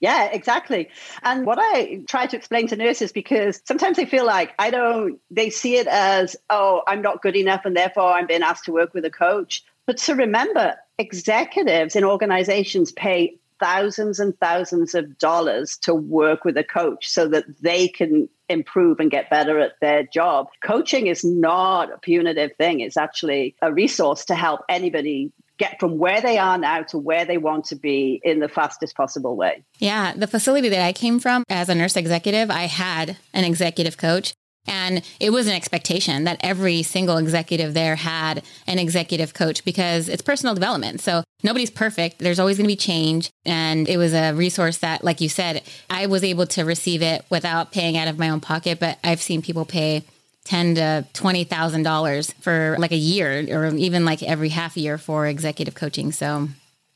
Yeah, 0.00 0.26
exactly. 0.26 0.90
And 1.22 1.46
what 1.46 1.58
I 1.58 2.02
try 2.06 2.26
to 2.26 2.36
explain 2.36 2.68
to 2.68 2.76
nurses, 2.76 3.12
because 3.12 3.62
sometimes 3.64 3.96
they 3.96 4.04
feel 4.04 4.26
like 4.26 4.52
I 4.58 4.70
don't, 4.70 5.18
they 5.30 5.48
see 5.50 5.76
it 5.76 5.86
as, 5.86 6.36
oh, 6.50 6.82
I'm 6.86 7.00
not 7.00 7.22
good 7.22 7.36
enough 7.36 7.62
and 7.64 7.74
therefore 7.74 8.12
I'm 8.12 8.26
being 8.26 8.42
asked 8.42 8.66
to 8.66 8.72
work 8.72 8.92
with 8.92 9.06
a 9.06 9.10
coach. 9.10 9.64
But 9.86 9.98
to 9.98 10.14
remember, 10.14 10.76
executives 10.98 11.96
in 11.96 12.04
organizations 12.04 12.92
pay 12.92 13.38
thousands 13.58 14.20
and 14.20 14.38
thousands 14.38 14.94
of 14.94 15.16
dollars 15.18 15.78
to 15.78 15.94
work 15.94 16.44
with 16.44 16.58
a 16.58 16.64
coach 16.64 17.08
so 17.08 17.28
that 17.28 17.44
they 17.62 17.88
can 17.88 18.28
improve 18.48 19.00
and 19.00 19.10
get 19.10 19.30
better 19.30 19.58
at 19.58 19.72
their 19.80 20.02
job. 20.02 20.48
Coaching 20.62 21.06
is 21.06 21.24
not 21.24 21.92
a 21.92 21.98
punitive 21.98 22.50
thing, 22.58 22.80
it's 22.80 22.96
actually 22.96 23.56
a 23.62 23.72
resource 23.72 24.26
to 24.26 24.34
help 24.34 24.60
anybody 24.68 25.32
get 25.58 25.80
from 25.80 25.98
where 25.98 26.20
they 26.20 26.38
are 26.38 26.58
now 26.58 26.82
to 26.82 26.98
where 26.98 27.24
they 27.24 27.38
want 27.38 27.64
to 27.66 27.76
be 27.76 28.20
in 28.22 28.40
the 28.40 28.48
fastest 28.48 28.96
possible 28.96 29.36
way. 29.36 29.64
Yeah. 29.78 30.12
The 30.14 30.26
facility 30.26 30.68
that 30.68 30.84
I 30.84 30.92
came 30.92 31.18
from 31.18 31.44
as 31.48 31.68
a 31.68 31.74
nurse 31.74 31.96
executive, 31.96 32.50
I 32.50 32.64
had 32.64 33.16
an 33.32 33.44
executive 33.44 33.96
coach. 33.96 34.34
And 34.68 35.02
it 35.20 35.30
was 35.30 35.46
an 35.46 35.52
expectation 35.52 36.24
that 36.24 36.38
every 36.40 36.82
single 36.82 37.18
executive 37.18 37.72
there 37.72 37.94
had 37.94 38.42
an 38.66 38.80
executive 38.80 39.32
coach 39.32 39.64
because 39.64 40.08
it's 40.08 40.22
personal 40.22 40.56
development. 40.56 41.00
So 41.00 41.22
nobody's 41.44 41.70
perfect. 41.70 42.18
There's 42.18 42.40
always 42.40 42.56
going 42.56 42.64
to 42.64 42.72
be 42.72 42.76
change. 42.76 43.30
And 43.44 43.88
it 43.88 43.96
was 43.96 44.12
a 44.12 44.32
resource 44.32 44.78
that, 44.78 45.04
like 45.04 45.20
you 45.20 45.28
said, 45.28 45.62
I 45.88 46.06
was 46.06 46.24
able 46.24 46.46
to 46.48 46.64
receive 46.64 47.00
it 47.00 47.24
without 47.30 47.70
paying 47.70 47.96
out 47.96 48.08
of 48.08 48.18
my 48.18 48.28
own 48.28 48.40
pocket. 48.40 48.80
But 48.80 48.98
I've 49.04 49.22
seen 49.22 49.40
people 49.40 49.64
pay 49.64 50.02
ten 50.46 50.76
to 50.76 51.06
twenty 51.12 51.44
thousand 51.44 51.82
dollars 51.82 52.32
for 52.40 52.76
like 52.78 52.92
a 52.92 52.96
year, 52.96 53.46
or 53.50 53.74
even 53.74 54.04
like 54.04 54.22
every 54.22 54.48
half 54.48 54.76
year 54.76 54.96
for 54.96 55.26
executive 55.26 55.74
coaching. 55.74 56.12
So, 56.12 56.48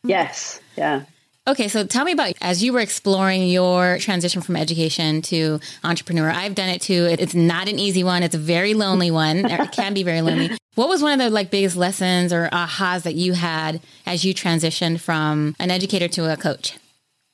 yes, 0.03 0.61
yeah. 0.77 1.05
Okay, 1.49 1.69
so 1.69 1.85
tell 1.85 2.05
me 2.05 2.13
about 2.13 2.35
as 2.41 2.63
you 2.63 2.73
were 2.73 2.81
exploring 2.81 3.49
your 3.49 3.99
transition 3.99 4.41
from 4.41 4.57
education 4.57 5.23
to 5.23 5.59
entrepreneur. 5.83 6.31
I've 6.31 6.55
done 6.55 6.69
it 6.69 6.81
too. 6.83 7.09
It's 7.19 7.35
not 7.35 7.69
an 7.69 7.79
easy 7.79 8.05
one. 8.05 8.23
It's 8.23 8.35
a 8.35 8.39
very 8.39 8.75
lonely 8.75 9.11
one. 9.11 9.39
it 9.45 9.73
can 9.73 9.95
be 9.95 10.03
very 10.03 10.23
lonely. 10.23 10.57
What 10.77 10.89
was 10.89 11.03
one 11.03 11.13
of 11.13 11.19
the 11.19 11.31
like 11.31 11.51
biggest 11.51 11.77
lessons 11.77 12.33
or 12.33 12.49
ahas 12.53 13.03
that 13.03 13.15
you 13.15 13.33
had 13.33 13.81
as 14.07 14.25
you 14.25 14.33
transitioned 14.33 15.01
from 15.01 15.57
an 15.59 15.71
educator 15.71 16.09
to 16.09 16.33
a 16.33 16.37
coach? 16.37 16.79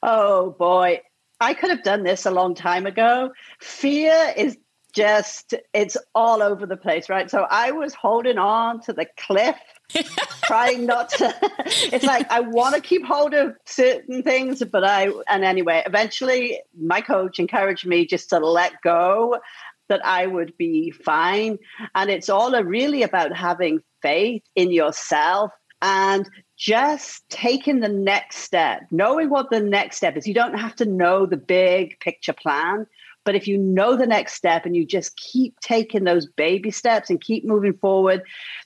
Oh 0.02 0.54
boy, 0.58 1.02
I 1.40 1.54
could 1.54 1.70
have 1.70 1.82
done 1.82 2.02
this 2.02 2.26
a 2.26 2.30
long 2.30 2.54
time 2.54 2.87
ago. 2.87 3.32
Fear 3.61 4.35
is 4.37 4.56
just 4.96 5.52
it's 5.74 5.96
all 6.14 6.42
over 6.42 6.64
the 6.64 6.76
place, 6.76 7.08
right? 7.10 7.30
So 7.30 7.46
I 7.50 7.70
was 7.70 7.94
holding 7.94 8.38
on 8.38 8.80
to 8.82 8.94
the 8.94 9.06
cliff, 9.18 9.56
trying 10.44 10.86
not 10.86 11.10
to. 11.10 11.34
it's 11.92 12.04
like 12.04 12.28
I 12.30 12.40
want 12.40 12.74
to 12.74 12.80
keep 12.80 13.04
hold 13.04 13.34
of 13.34 13.54
certain 13.66 14.22
things, 14.22 14.62
but 14.64 14.84
I 14.84 15.10
and 15.28 15.44
anyway, 15.44 15.82
eventually 15.84 16.60
my 16.80 17.02
coach 17.02 17.38
encouraged 17.38 17.86
me 17.86 18.06
just 18.06 18.30
to 18.30 18.38
let 18.38 18.72
go. 18.82 19.38
That 19.88 20.04
I 20.04 20.26
would 20.26 20.56
be 20.56 20.90
fine. 20.90 21.58
And 21.94 22.10
it's 22.10 22.28
all 22.28 22.60
really 22.64 23.04
about 23.04 23.36
having 23.36 23.78
faith 24.02 24.42
in 24.56 24.72
yourself 24.72 25.52
and 25.80 26.28
just 26.56 27.22
taking 27.28 27.78
the 27.78 27.88
next 27.88 28.38
step, 28.38 28.80
knowing 28.90 29.30
what 29.30 29.50
the 29.50 29.60
next 29.60 29.98
step 29.98 30.16
is. 30.16 30.26
You 30.26 30.34
don't 30.34 30.58
have 30.58 30.74
to 30.76 30.86
know 30.86 31.24
the 31.26 31.36
big 31.36 32.00
picture 32.00 32.32
plan, 32.32 32.86
But 33.26 33.35
if 33.35 33.47
you 33.47 33.59
know 33.59 33.97
the 33.97 34.06
next 34.06 34.35
step 34.35 34.64
and 34.64 34.75
you 34.75 34.87
just 34.87 35.16
keep 35.18 35.61
taking 35.61 36.04
those 36.04 36.26
baby 36.26 36.71
steps 36.71 37.11
and 37.11 37.21
keep 37.21 37.45
moving 37.45 37.75
forward, 37.75 38.23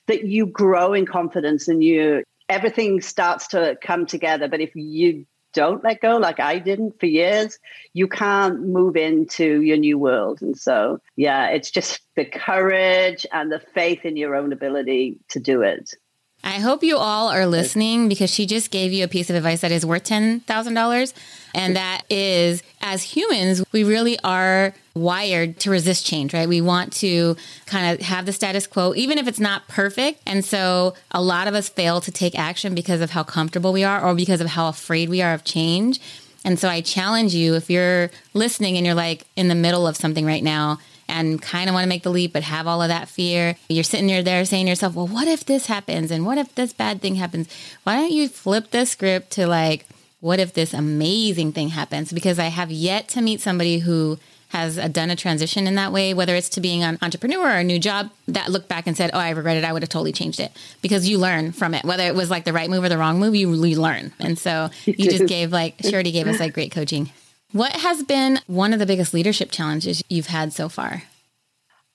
that 0.07 0.25
you 0.25 0.45
grow 0.45 0.93
in 0.93 1.05
confidence 1.05 1.67
and 1.67 1.83
you 1.83 2.23
everything 2.47 3.01
starts 3.01 3.47
to 3.47 3.77
come 3.81 4.05
together. 4.05 4.47
But 4.47 4.61
if 4.61 4.75
you 4.75 5.25
don't 5.53 5.83
let 5.83 6.01
go 6.01 6.17
like 6.17 6.39
I 6.39 6.59
didn't 6.59 6.99
for 6.99 7.07
years, 7.07 7.57
you 7.93 8.07
can't 8.07 8.61
move 8.61 8.95
into 8.95 9.61
your 9.61 9.77
new 9.77 9.97
world. 9.97 10.41
And 10.41 10.57
so, 10.57 10.99
yeah, 11.15 11.47
it's 11.47 11.71
just 11.71 12.01
the 12.15 12.25
courage 12.25 13.25
and 13.31 13.51
the 13.51 13.59
faith 13.73 14.05
in 14.05 14.15
your 14.15 14.35
own 14.35 14.53
ability 14.53 15.19
to 15.29 15.39
do 15.39 15.61
it. 15.61 15.93
I 16.43 16.59
hope 16.59 16.83
you 16.83 16.97
all 16.97 17.29
are 17.29 17.45
listening 17.45 18.09
because 18.09 18.31
she 18.31 18.45
just 18.45 18.71
gave 18.71 18.91
you 18.91 19.03
a 19.03 19.07
piece 19.07 19.29
of 19.29 19.35
advice 19.35 19.61
that 19.61 19.71
is 19.71 19.85
worth 19.85 20.03
$10,000. 20.05 21.13
And 21.53 21.75
that 21.75 22.03
is, 22.09 22.63
as 22.81 23.03
humans, 23.03 23.63
we 23.71 23.83
really 23.83 24.17
are 24.23 24.73
wired 24.95 25.59
to 25.59 25.69
resist 25.69 26.05
change, 26.05 26.33
right? 26.33 26.47
We 26.47 26.61
want 26.61 26.93
to 26.93 27.35
kind 27.65 27.93
of 27.93 28.05
have 28.05 28.25
the 28.25 28.33
status 28.33 28.65
quo, 28.67 28.93
even 28.95 29.17
if 29.17 29.27
it's 29.27 29.39
not 29.39 29.67
perfect. 29.67 30.21
And 30.25 30.43
so 30.43 30.95
a 31.11 31.21
lot 31.21 31.47
of 31.47 31.53
us 31.53 31.69
fail 31.69 32.01
to 32.01 32.11
take 32.11 32.37
action 32.37 32.73
because 32.73 33.01
of 33.01 33.11
how 33.11 33.23
comfortable 33.23 33.71
we 33.71 33.83
are 33.83 34.03
or 34.03 34.15
because 34.15 34.41
of 34.41 34.47
how 34.47 34.67
afraid 34.67 35.09
we 35.09 35.21
are 35.21 35.33
of 35.33 35.43
change. 35.43 35.99
And 36.43 36.57
so 36.57 36.67
I 36.67 36.81
challenge 36.81 37.35
you 37.35 37.53
if 37.55 37.69
you're 37.69 38.09
listening 38.33 38.77
and 38.77 38.85
you're 38.85 38.95
like 38.95 39.25
in 39.35 39.47
the 39.47 39.55
middle 39.55 39.85
of 39.85 39.95
something 39.95 40.25
right 40.25 40.43
now, 40.43 40.79
and 41.11 41.41
kind 41.41 41.69
of 41.69 41.73
want 41.73 41.83
to 41.83 41.89
make 41.89 42.03
the 42.03 42.09
leap, 42.09 42.33
but 42.33 42.43
have 42.43 42.67
all 42.67 42.81
of 42.81 42.87
that 42.87 43.09
fear. 43.09 43.55
You're 43.69 43.83
sitting 43.83 44.07
there 44.23 44.45
saying 44.45 44.65
to 44.65 44.69
yourself, 44.69 44.95
well, 44.95 45.07
what 45.07 45.27
if 45.27 45.45
this 45.45 45.67
happens? 45.67 46.09
And 46.09 46.25
what 46.25 46.37
if 46.37 46.55
this 46.55 46.73
bad 46.73 47.01
thing 47.01 47.15
happens? 47.15 47.47
Why 47.83 47.97
don't 47.97 48.11
you 48.11 48.27
flip 48.27 48.71
the 48.71 48.85
script 48.85 49.31
to 49.31 49.47
like, 49.47 49.85
what 50.21 50.39
if 50.39 50.53
this 50.53 50.73
amazing 50.73 51.51
thing 51.51 51.69
happens? 51.69 52.13
Because 52.13 52.39
I 52.39 52.45
have 52.45 52.71
yet 52.71 53.07
to 53.09 53.21
meet 53.21 53.41
somebody 53.41 53.79
who 53.79 54.19
has 54.49 54.77
uh, 54.77 54.87
done 54.89 55.09
a 55.09 55.15
transition 55.15 55.65
in 55.65 55.75
that 55.75 55.93
way, 55.93 56.13
whether 56.13 56.35
it's 56.35 56.49
to 56.49 56.61
being 56.61 56.83
an 56.83 56.97
entrepreneur 57.01 57.39
or 57.39 57.57
a 57.59 57.63
new 57.63 57.79
job, 57.79 58.09
that 58.27 58.51
looked 58.51 58.67
back 58.67 58.85
and 58.85 58.97
said, 58.97 59.09
Oh, 59.13 59.19
I 59.19 59.29
regret 59.29 59.57
it. 59.57 59.63
I 59.63 59.71
would 59.71 59.81
have 59.81 59.89
totally 59.89 60.11
changed 60.11 60.39
it 60.39 60.51
because 60.81 61.07
you 61.07 61.17
learn 61.17 61.53
from 61.53 61.73
it. 61.73 61.85
Whether 61.85 62.03
it 62.03 62.15
was 62.15 62.29
like 62.29 62.43
the 62.43 62.53
right 62.53 62.69
move 62.69 62.83
or 62.83 62.89
the 62.89 62.97
wrong 62.97 63.19
move, 63.19 63.33
you, 63.33 63.49
learn. 63.49 64.11
And 64.19 64.37
so 64.37 64.69
you 64.85 65.09
just 65.09 65.25
gave 65.27 65.51
like, 65.51 65.75
she 65.81 65.93
already 65.93 66.11
gave 66.11 66.27
us 66.27 66.39
like 66.39 66.53
great 66.53 66.71
coaching. 66.71 67.11
What 67.51 67.73
has 67.73 68.03
been 68.03 68.39
one 68.47 68.71
of 68.71 68.79
the 68.79 68.85
biggest 68.85 69.13
leadership 69.13 69.51
challenges 69.51 70.01
you've 70.09 70.27
had 70.27 70.53
so 70.53 70.69
far? 70.69 71.03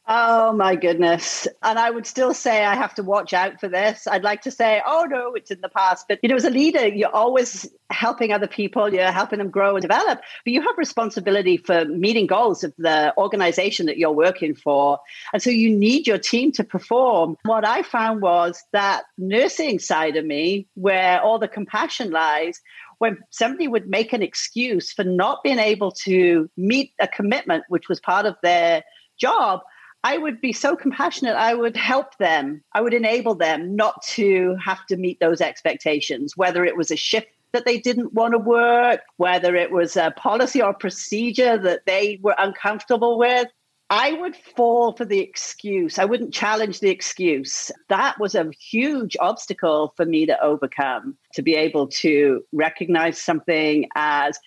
Oh 0.09 0.53
my 0.53 0.77
goodness. 0.77 1.49
And 1.65 1.81
I 1.81 1.91
would 1.91 2.07
still 2.07 2.33
say 2.33 2.65
I 2.65 2.77
have 2.77 2.95
to 2.95 3.03
watch 3.03 3.33
out 3.33 3.59
for 3.59 3.69
this. 3.69 4.07
I'd 4.07 4.23
like 4.23 4.43
to 4.43 4.53
say, 4.53 4.81
oh 4.87 5.05
no, 5.11 5.35
it's 5.35 5.51
in 5.51 5.61
the 5.61 5.69
past. 5.69 6.07
But 6.09 6.21
you 6.23 6.29
know, 6.29 6.37
as 6.37 6.45
a 6.45 6.51
leader, 6.51 6.87
you're 6.87 7.15
always 7.15 7.69
helping 7.91 8.33
other 8.33 8.47
people, 8.47 8.93
you're 8.93 9.11
helping 9.11 9.39
them 9.39 9.51
grow 9.51 9.75
and 9.75 9.83
develop. 9.83 10.21
But 10.45 10.53
you 10.53 10.63
have 10.63 10.79
responsibility 10.79 11.57
for 11.57 11.87
meeting 11.87 12.29
goals 12.29 12.63
of 12.63 12.73
the 12.79 13.15
organization 13.19 13.87
that 13.87 13.99
you're 13.99 14.13
working 14.13 14.55
for. 14.55 15.01
And 15.33 15.43
so 15.43 15.51
you 15.51 15.77
need 15.77 16.07
your 16.07 16.19
team 16.19 16.53
to 16.53 16.63
perform. 16.63 17.37
What 17.45 17.67
I 17.67 17.83
found 17.83 18.23
was 18.23 18.63
that 18.73 19.05
nursing 19.19 19.81
side 19.81 20.17
of 20.17 20.25
me, 20.25 20.69
where 20.75 21.21
all 21.21 21.41
the 21.41 21.49
compassion 21.49 22.13
lies, 22.13 22.61
when 22.99 23.19
somebody 23.31 23.69
would 23.69 23.88
make 23.88 24.12
an 24.12 24.23
excuse 24.23 24.93
for 24.93 25.05
not 25.05 25.43
being 25.43 25.59
able 25.59 25.91
to 25.93 26.50
meet 26.57 26.93
a 27.00 27.09
commitment, 27.09 27.65
which 27.69 27.88
was 27.88 28.00
part 28.00 28.26
of 28.26 28.37
their 28.43 28.83
job, 29.19 29.61
I 30.05 30.19
would 30.19 30.41
be 30.41 30.53
so 30.53 30.76
compassionate. 30.76 31.37
I 31.37 31.55
would 31.55 31.76
help 31.76 32.17
them. 32.19 32.62
I 32.73 32.81
would 32.81 32.95
enable 32.95 33.35
them 33.35 33.75
not 33.75 34.03
to 34.11 34.57
have 34.65 34.87
to 34.87 34.97
meet 34.97 35.19
those 35.21 35.41
expectations, 35.41 36.35
whether 36.37 36.65
it 36.65 36.76
was 36.76 36.91
a 36.91 36.97
shift 36.97 37.29
that 37.53 37.65
they 37.65 37.79
didn't 37.79 38.12
want 38.12 38.33
to 38.33 38.38
work, 38.38 39.00
whether 39.17 39.57
it 39.57 39.73
was 39.73 39.97
a 39.97 40.12
policy 40.17 40.62
or 40.62 40.75
procedure 40.75 41.59
that 41.59 41.87
they 41.87 42.21
were 42.23 42.37
uncomfortable 42.38 43.19
with. 43.19 43.49
I 43.88 44.12
would 44.14 44.35
fall 44.35 44.97
for 44.97 45.05
the 45.05 45.21
excuse. 45.21 45.99
I 45.99 46.05
wouldn't 46.07 46.35
challenge 46.35 46.81
the 46.81 46.90
excuse. 46.90 47.71
That 47.88 48.19
was 48.19 48.35
a 48.35 48.50
huge 48.50 49.16
obstacle 49.21 49.93
for 49.97 50.05
me 50.05 50.26
to 50.26 50.43
overcome, 50.43 51.16
to 51.35 51.43
be 51.43 51.55
able 51.55 51.87
to 52.00 52.43
recognize 52.52 53.21
something 53.21 53.88
as, 53.95 54.38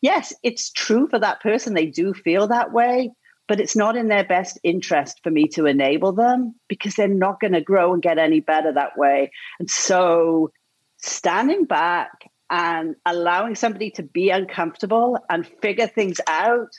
yes, 0.00 0.32
it's 0.44 0.70
true 0.70 1.08
for 1.08 1.18
that 1.18 1.42
person. 1.42 1.74
They 1.74 1.86
do 1.86 2.14
feel 2.14 2.46
that 2.48 2.72
way, 2.72 3.10
but 3.48 3.58
it's 3.58 3.74
not 3.74 3.96
in 3.96 4.06
their 4.06 4.24
best 4.24 4.60
interest 4.62 5.20
for 5.24 5.30
me 5.30 5.48
to 5.48 5.66
enable 5.66 6.12
them 6.12 6.54
because 6.68 6.94
they're 6.94 7.08
not 7.08 7.40
going 7.40 7.54
to 7.54 7.60
grow 7.60 7.94
and 7.94 8.02
get 8.02 8.18
any 8.18 8.38
better 8.38 8.72
that 8.72 8.96
way. 8.96 9.32
And 9.58 9.68
so 9.68 10.52
standing 10.98 11.64
back 11.64 12.30
and 12.48 12.94
allowing 13.04 13.56
somebody 13.56 13.90
to 13.90 14.04
be 14.04 14.30
uncomfortable 14.30 15.18
and 15.28 15.44
figure 15.44 15.88
things 15.88 16.20
out 16.28 16.70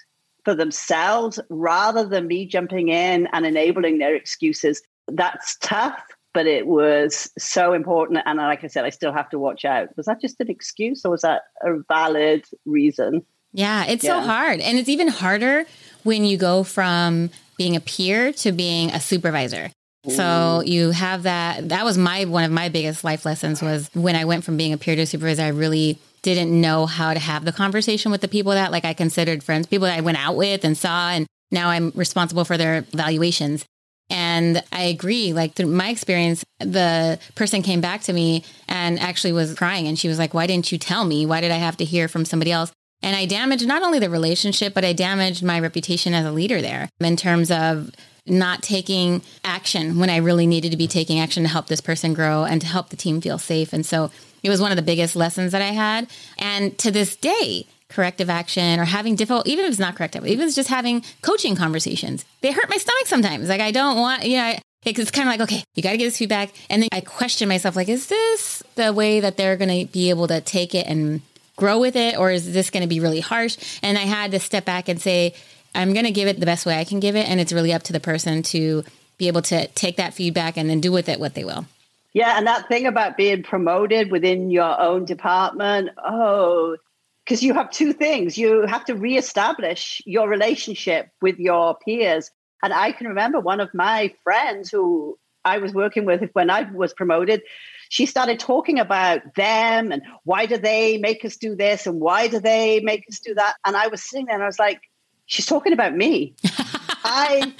for 0.46 0.56
themselves 0.56 1.40
rather 1.50 2.06
than 2.06 2.28
me 2.28 2.46
jumping 2.46 2.90
in 2.90 3.28
and 3.34 3.46
enabling 3.46 3.98
their 3.98 4.16
excuses. 4.16 4.82
That's 5.08 5.58
tough, 5.58 6.02
but 6.34 6.46
it 6.46 6.68
was 6.68 7.30
so 7.38 7.74
important. 7.74 8.20
And 8.26 8.38
like 8.38 8.64
I 8.64 8.68
said, 8.68 8.86
I 8.86 8.92
still 8.92 9.12
have 9.12 9.30
to 9.32 9.40
watch 9.40 9.66
out. 9.66 9.90
Was 9.98 10.06
that 10.06 10.22
just 10.22 10.40
an 10.40 10.50
excuse 10.50 11.04
or 11.04 11.12
was 11.12 11.24
that 11.24 11.42
a 11.62 11.78
valid 11.88 12.46
reason? 12.66 13.26
Yeah, 13.52 13.86
it's 13.86 14.04
yeah. 14.04 14.22
so 14.22 14.28
hard. 14.28 14.60
And 14.60 14.78
it's 14.78 14.90
even 14.90 15.08
harder 15.08 15.66
when 16.04 16.24
you 16.24 16.38
go 16.38 16.64
from 16.64 17.32
being 17.58 17.76
a 17.76 17.80
peer 17.80 18.32
to 18.34 18.52
being 18.52 18.92
a 18.92 19.00
supervisor. 19.00 19.72
So 20.08 20.62
you 20.64 20.92
have 20.92 21.24
that. 21.24 21.70
That 21.70 21.84
was 21.84 21.98
my 21.98 22.26
one 22.26 22.44
of 22.44 22.52
my 22.52 22.70
biggest 22.70 23.04
life 23.04 23.26
lessons 23.26 23.60
was 23.60 23.90
when 23.96 24.16
I 24.16 24.26
went 24.26 24.44
from 24.44 24.56
being 24.56 24.72
a 24.72 24.78
peer 24.78 24.96
to 24.96 25.02
a 25.02 25.06
supervisor. 25.08 25.42
I 25.42 25.48
really 25.48 25.98
didn't 26.26 26.60
know 26.60 26.86
how 26.86 27.14
to 27.14 27.20
have 27.20 27.46
the 27.46 27.54
conversation 27.54 28.12
with 28.12 28.22
the 28.22 28.28
people 28.28 28.52
that 28.52 28.72
like 28.72 28.84
I 28.84 28.94
considered 28.94 29.44
friends, 29.44 29.68
people 29.68 29.86
that 29.86 29.98
I 29.98 30.02
went 30.02 30.18
out 30.18 30.36
with 30.36 30.66
and 30.66 30.78
saw, 30.78 31.12
and 31.12 31.28
now 31.52 31.70
I'm 31.70 31.92
responsible 31.96 32.44
for 32.44 32.58
their 32.58 32.80
evaluations. 32.80 33.64
And 34.10 34.62
I 34.72 34.84
agree. 34.84 35.34
Like 35.34 35.54
through 35.54 35.68
my 35.68 35.90
experience, 35.90 36.44
the 36.60 37.20
person 37.36 37.62
came 37.62 37.82
back 37.82 38.02
to 38.02 38.14
me 38.14 38.44
and 38.68 39.00
actually 39.00 39.34
was 39.34 39.56
crying, 39.56 39.88
and 39.88 39.98
she 39.98 40.08
was 40.08 40.20
like, 40.20 40.34
"Why 40.34 40.48
didn't 40.48 40.72
you 40.72 40.78
tell 40.78 41.06
me? 41.06 41.26
Why 41.26 41.42
did 41.42 41.52
I 41.52 41.58
have 41.58 41.78
to 41.78 41.86
hear 41.86 42.08
from 42.08 42.26
somebody 42.26 42.52
else?" 42.52 42.72
And 43.02 43.16
I 43.16 43.26
damaged 43.26 43.68
not 43.68 43.84
only 43.84 44.00
the 44.00 44.10
relationship, 44.10 44.74
but 44.74 44.86
I 44.86 44.94
damaged 44.94 45.44
my 45.44 45.60
reputation 45.60 46.14
as 46.14 46.26
a 46.26 46.32
leader 46.32 46.62
there 46.62 46.90
in 47.00 47.16
terms 47.16 47.52
of 47.52 47.92
not 48.28 48.64
taking 48.64 49.22
action 49.44 50.00
when 50.00 50.10
I 50.10 50.18
really 50.18 50.48
needed 50.48 50.72
to 50.72 50.78
be 50.78 50.88
taking 50.88 51.20
action 51.20 51.44
to 51.44 51.50
help 51.50 51.68
this 51.68 51.82
person 51.82 52.14
grow 52.14 52.44
and 52.44 52.60
to 52.62 52.68
help 52.68 52.90
the 52.90 52.96
team 52.96 53.22
feel 53.22 53.38
safe. 53.38 53.74
And 53.74 53.86
so 53.86 54.12
it 54.46 54.50
was 54.50 54.62
one 54.62 54.72
of 54.72 54.76
the 54.78 54.84
biggest 54.84 55.16
lessons 55.16 55.52
that 55.54 55.62
I 55.64 55.72
had. 55.72 56.08
And 56.38 56.78
to 56.78 56.92
this 56.92 57.16
day, 57.16 57.66
corrective 57.90 58.30
action 58.30 58.80
or 58.80 58.86
having 58.86 59.16
difficult, 59.16 59.48
even 59.48 59.66
if 59.66 59.72
it's 59.72 59.80
not 59.80 59.96
corrective, 59.96 60.26
even 60.26 60.42
if 60.42 60.48
it's 60.48 60.56
just 60.56 60.70
having 60.70 61.04
coaching 61.22 61.56
conversations, 61.56 62.26
they 62.42 62.52
hurt 62.52 62.70
my 62.70 62.78
stomach 62.78 63.08
sometimes. 63.08 63.50
Like 63.50 63.62
I 63.62 63.72
don't 63.72 63.98
want, 63.98 64.24
you 64.24 64.38
know, 64.38 64.56
it's 64.86 65.10
kind 65.10 65.28
of 65.28 65.34
like, 65.34 65.42
okay, 65.42 65.64
you 65.74 65.82
got 65.82 65.92
to 65.92 65.98
get 65.98 66.06
this 66.06 66.20
feedback. 66.20 66.54
And 66.70 66.84
then 66.84 66.90
I 66.92 67.02
question 67.02 67.50
myself, 67.50 67.76
like, 67.76 67.90
is 67.90 68.08
this 68.08 68.62
the 68.76 68.94
way 68.94 69.20
that 69.20 69.36
they're 69.36 69.58
going 69.58 69.88
to 69.88 69.92
be 69.92 70.12
able 70.12 70.28
to 70.28 70.42
take 70.42 70.76
it 70.76 70.86
and 70.86 71.22
grow 71.56 71.80
with 71.80 71.96
it 71.96 72.18
or 72.18 72.30
is 72.30 72.54
this 72.54 72.70
going 72.70 72.84
to 72.84 72.88
be 72.88 73.00
really 73.00 73.22
harsh? 73.22 73.80
And 73.82 73.98
I 73.98 74.02
had 74.02 74.32
to 74.32 74.40
step 74.40 74.64
back 74.64 74.88
and 74.88 75.02
say, 75.02 75.34
I'm 75.74 75.94
going 75.94 76.06
to 76.06 76.12
give 76.12 76.28
it 76.28 76.40
the 76.40 76.46
best 76.46 76.66
way 76.66 76.78
I 76.78 76.84
can 76.84 77.00
give 77.00 77.16
it. 77.16 77.28
And 77.28 77.40
it's 77.40 77.52
really 77.52 77.74
up 77.74 77.84
to 77.84 77.94
the 77.94 78.00
person 78.00 78.44
to 78.44 78.84
be 79.18 79.28
able 79.28 79.42
to 79.44 79.68
take 79.70 79.98
that 79.98 80.14
feedback 80.14 80.58
and 80.58 80.70
then 80.70 80.82
do 80.82 80.92
with 80.92 81.10
it 81.10 81.20
what 81.20 81.34
they 81.34 81.46
will. 81.46 81.66
Yeah. 82.16 82.38
And 82.38 82.48
that 82.48 82.70
thing 82.70 82.88
about 82.88 83.18
being 83.18 83.44
promoted 83.44 84.10
within 84.10 84.50
your 84.50 84.80
own 84.80 85.04
department, 85.04 85.90
oh, 85.98 86.78
because 87.26 87.44
you 87.44 87.54
have 87.54 87.70
two 87.72 87.92
things. 87.92 88.38
You 88.38 88.66
have 88.66 88.86
to 88.86 88.96
reestablish 88.96 90.02
your 90.06 90.30
relationship 90.30 91.10
with 91.22 91.38
your 91.40 91.76
peers. 91.76 92.32
And 92.64 92.72
I 92.72 92.94
can 92.94 93.08
remember 93.08 93.42
one 93.42 93.60
of 93.60 93.74
my 93.74 94.14
friends 94.24 94.72
who 94.72 95.20
I 95.44 95.58
was 95.58 95.74
working 95.74 96.06
with 96.06 96.30
when 96.32 96.50
I 96.50 96.62
was 96.72 96.94
promoted, 96.94 97.42
she 97.90 98.06
started 98.06 98.40
talking 98.40 98.80
about 98.80 99.36
them 99.36 99.92
and 99.92 100.02
why 100.24 100.46
do 100.46 100.58
they 100.58 100.98
make 100.98 101.26
us 101.26 101.36
do 101.36 101.54
this 101.54 101.86
and 101.86 102.00
why 102.00 102.30
do 102.30 102.40
they 102.40 102.80
make 102.80 103.04
us 103.10 103.20
do 103.20 103.34
that? 103.34 103.56
And 103.66 103.76
I 103.76 103.88
was 103.88 104.02
sitting 104.02 104.28
there 104.28 104.36
and 104.36 104.44
I 104.44 104.48
was 104.48 104.58
like, 104.58 104.80
she's 105.26 105.46
talking 105.46 105.74
about 105.74 105.94
me. 105.94 106.34
I 107.06 107.54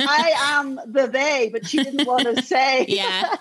I 0.00 0.32
am 0.56 0.80
the 0.86 1.06
they, 1.06 1.50
but 1.52 1.66
she 1.66 1.82
didn't 1.82 2.06
want 2.06 2.24
to 2.24 2.42
say. 2.42 2.86
yeah. 2.88 3.34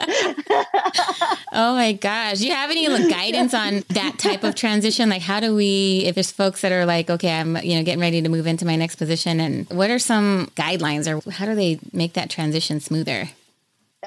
oh 1.53 1.75
my 1.75 1.93
gosh. 1.93 2.39
Do 2.39 2.47
you 2.47 2.53
have 2.53 2.69
any 2.69 2.85
guidance 3.09 3.53
on 3.53 3.83
that 3.89 4.19
type 4.19 4.43
of 4.43 4.55
transition? 4.55 5.09
Like 5.09 5.21
how 5.21 5.39
do 5.39 5.55
we 5.55 6.03
if 6.05 6.15
there's 6.15 6.31
folks 6.31 6.61
that 6.61 6.71
are 6.71 6.85
like, 6.85 7.09
okay, 7.09 7.31
I'm 7.31 7.57
you 7.57 7.77
know 7.77 7.83
getting 7.83 8.01
ready 8.01 8.21
to 8.21 8.29
move 8.29 8.47
into 8.47 8.65
my 8.65 8.75
next 8.75 8.95
position 8.95 9.39
and 9.39 9.69
what 9.69 9.89
are 9.89 9.99
some 9.99 10.51
guidelines 10.55 11.07
or 11.07 11.29
how 11.31 11.45
do 11.45 11.55
they 11.55 11.79
make 11.93 12.13
that 12.13 12.29
transition 12.29 12.79
smoother? 12.79 13.29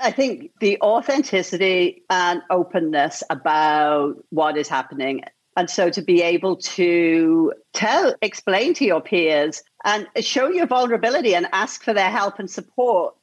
I 0.01 0.11
think 0.11 0.51
the 0.61 0.81
authenticity 0.81 2.03
and 2.09 2.43
openness 2.51 3.23
about 3.29 4.25
what 4.31 4.57
is 4.57 4.69
happening. 4.69 5.23
And 5.57 5.69
so 5.69 5.91
to 5.91 6.01
be 6.01 6.23
able 6.23 6.57
to 6.57 7.53
tell, 7.75 8.15
explain 8.23 8.73
to 8.75 8.85
your 8.87 9.03
peers 9.03 9.63
and 9.85 10.09
show 10.21 10.49
your 10.49 10.67
vulnerability 10.67 11.35
and 11.35 11.49
ask 11.53 11.83
for 11.83 11.95
their 11.95 12.11
help 12.11 12.39
and 12.39 12.51
support 12.51 13.15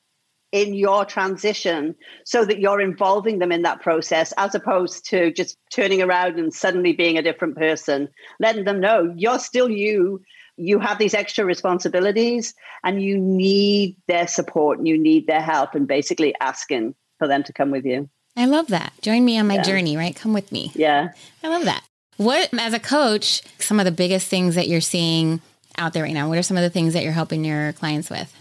in 0.51 0.73
your 0.73 1.05
transition 1.05 1.95
so 2.25 2.43
that 2.43 2.59
you're 2.59 2.81
involving 2.81 3.39
them 3.39 3.51
in 3.51 3.61
that 3.61 3.81
process 3.81 4.33
as 4.37 4.55
opposed 4.55 5.07
to 5.09 5.31
just 5.31 5.57
turning 5.71 6.01
around 6.01 6.39
and 6.39 6.53
suddenly 6.53 6.93
being 6.93 7.17
a 7.17 7.21
different 7.21 7.55
person, 7.55 8.09
letting 8.39 8.65
them 8.65 8.79
know 8.79 9.13
you're 9.15 9.39
still 9.39 9.69
you 9.69 10.21
you 10.57 10.77
have 10.79 10.99
these 10.99 11.13
extra 11.13 11.45
responsibilities 11.45 12.53
and 12.83 13.01
you 13.01 13.17
need 13.17 13.95
their 14.07 14.27
support 14.27 14.77
and 14.77 14.87
you 14.87 14.97
need 14.97 15.25
their 15.25 15.41
help 15.41 15.73
and 15.73 15.87
basically 15.87 16.35
asking 16.41 16.93
for 17.17 17.29
them 17.29 17.43
to 17.43 17.53
come 17.53 17.71
with 17.71 17.85
you. 17.85 18.09
I 18.35 18.45
love 18.45 18.67
that. 18.67 18.91
Join 19.01 19.23
me 19.23 19.39
on 19.39 19.47
my 19.47 19.55
yeah. 19.55 19.63
journey, 19.63 19.95
right? 19.95 20.15
Come 20.15 20.33
with 20.33 20.51
me. 20.51 20.71
Yeah. 20.75 21.13
I 21.43 21.47
love 21.47 21.63
that. 21.63 21.83
What, 22.17 22.49
as 22.53 22.73
a 22.73 22.79
coach, 22.79 23.41
some 23.59 23.79
of 23.79 23.85
the 23.85 23.91
biggest 23.91 24.27
things 24.27 24.55
that 24.55 24.67
you're 24.67 24.81
seeing 24.81 25.41
out 25.77 25.93
there 25.93 26.03
right 26.03 26.13
now? 26.13 26.27
What 26.29 26.37
are 26.37 26.43
some 26.43 26.57
of 26.57 26.63
the 26.63 26.69
things 26.69 26.93
that 26.93 27.03
you're 27.03 27.11
helping 27.11 27.43
your 27.43 27.73
clients 27.73 28.09
with? 28.09 28.33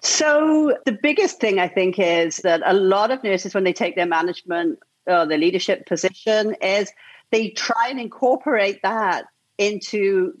So, 0.00 0.76
the 0.84 0.98
biggest 1.00 1.40
thing 1.40 1.60
I 1.60 1.68
think 1.68 1.98
is 1.98 2.38
that 2.38 2.62
a 2.64 2.74
lot 2.74 3.12
of 3.12 3.22
nurses, 3.22 3.54
when 3.54 3.64
they 3.64 3.72
take 3.72 3.94
their 3.94 4.06
management 4.06 4.80
or 5.06 5.26
their 5.26 5.38
leadership 5.38 5.86
position, 5.86 6.56
is 6.60 6.92
they 7.30 7.50
try 7.50 7.88
and 7.88 8.00
incorporate 8.00 8.80
that 8.82 9.26
into 9.58 10.32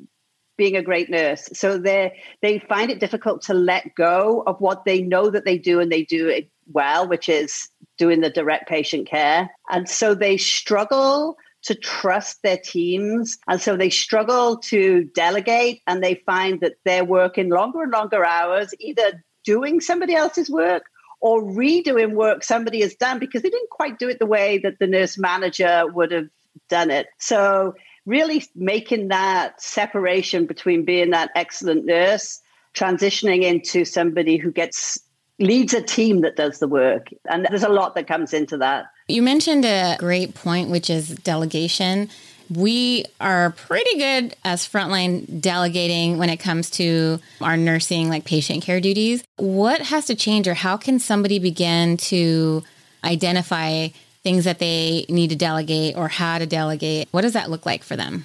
being 0.56 0.76
a 0.76 0.82
great 0.82 1.10
nurse. 1.10 1.48
So 1.54 1.78
they 1.78 2.20
they 2.40 2.58
find 2.58 2.90
it 2.90 3.00
difficult 3.00 3.42
to 3.42 3.54
let 3.54 3.94
go 3.94 4.42
of 4.46 4.60
what 4.60 4.84
they 4.84 5.02
know 5.02 5.30
that 5.30 5.44
they 5.44 5.58
do 5.58 5.80
and 5.80 5.90
they 5.90 6.04
do 6.04 6.28
it 6.28 6.50
well, 6.70 7.08
which 7.08 7.28
is 7.28 7.68
doing 7.98 8.20
the 8.20 8.30
direct 8.30 8.68
patient 8.68 9.08
care. 9.08 9.50
And 9.70 9.88
so 9.88 10.14
they 10.14 10.36
struggle 10.36 11.36
to 11.62 11.74
trust 11.74 12.42
their 12.42 12.58
teams. 12.58 13.38
And 13.48 13.60
so 13.60 13.76
they 13.76 13.90
struggle 13.90 14.58
to 14.58 15.04
delegate 15.04 15.82
and 15.86 16.02
they 16.02 16.16
find 16.26 16.60
that 16.60 16.74
they're 16.84 17.04
working 17.04 17.50
longer 17.50 17.82
and 17.82 17.92
longer 17.92 18.24
hours, 18.24 18.74
either 18.80 19.24
doing 19.44 19.80
somebody 19.80 20.14
else's 20.14 20.50
work 20.50 20.84
or 21.20 21.42
redoing 21.42 22.14
work 22.14 22.42
somebody 22.42 22.80
has 22.80 22.94
done 22.94 23.18
because 23.18 23.42
they 23.42 23.50
didn't 23.50 23.70
quite 23.70 23.98
do 23.98 24.08
it 24.08 24.18
the 24.18 24.26
way 24.26 24.58
that 24.58 24.78
the 24.80 24.86
nurse 24.86 25.16
manager 25.16 25.84
would 25.86 26.10
have 26.10 26.28
done 26.68 26.90
it. 26.90 27.06
So 27.18 27.74
really 28.04 28.44
making 28.56 29.08
that 29.08 29.60
separation 29.62 30.46
between 30.46 30.84
being 30.84 31.10
that 31.10 31.30
excellent 31.36 31.84
nurse, 31.84 32.40
transitioning 32.74 33.42
into 33.42 33.84
somebody 33.84 34.36
who 34.36 34.50
gets 34.50 34.98
leads 35.38 35.74
a 35.74 35.82
team 35.82 36.20
that 36.22 36.36
does 36.36 36.58
the 36.58 36.68
work. 36.68 37.08
And 37.28 37.46
there's 37.48 37.62
a 37.62 37.68
lot 37.68 37.94
that 37.94 38.06
comes 38.06 38.32
into 38.32 38.58
that. 38.58 38.86
You 39.08 39.22
mentioned 39.22 39.64
a 39.64 39.96
great 39.98 40.34
point, 40.34 40.70
which 40.70 40.88
is 40.88 41.08
delegation. 41.08 42.08
We 42.50 43.04
are 43.20 43.50
pretty 43.50 43.98
good 43.98 44.36
as 44.44 44.68
frontline 44.68 45.40
delegating 45.40 46.18
when 46.18 46.28
it 46.28 46.38
comes 46.38 46.70
to 46.70 47.18
our 47.40 47.56
nursing, 47.56 48.08
like 48.08 48.24
patient 48.24 48.62
care 48.62 48.80
duties. 48.80 49.24
What 49.36 49.80
has 49.82 50.06
to 50.06 50.14
change, 50.14 50.46
or 50.48 50.54
how 50.54 50.76
can 50.76 50.98
somebody 50.98 51.38
begin 51.38 51.96
to 51.98 52.62
identify 53.04 53.88
things 54.22 54.44
that 54.44 54.58
they 54.58 55.06
need 55.08 55.30
to 55.30 55.36
delegate 55.36 55.96
or 55.96 56.08
how 56.08 56.38
to 56.38 56.46
delegate? 56.46 57.08
What 57.10 57.22
does 57.22 57.32
that 57.32 57.50
look 57.50 57.66
like 57.66 57.82
for 57.82 57.96
them? 57.96 58.24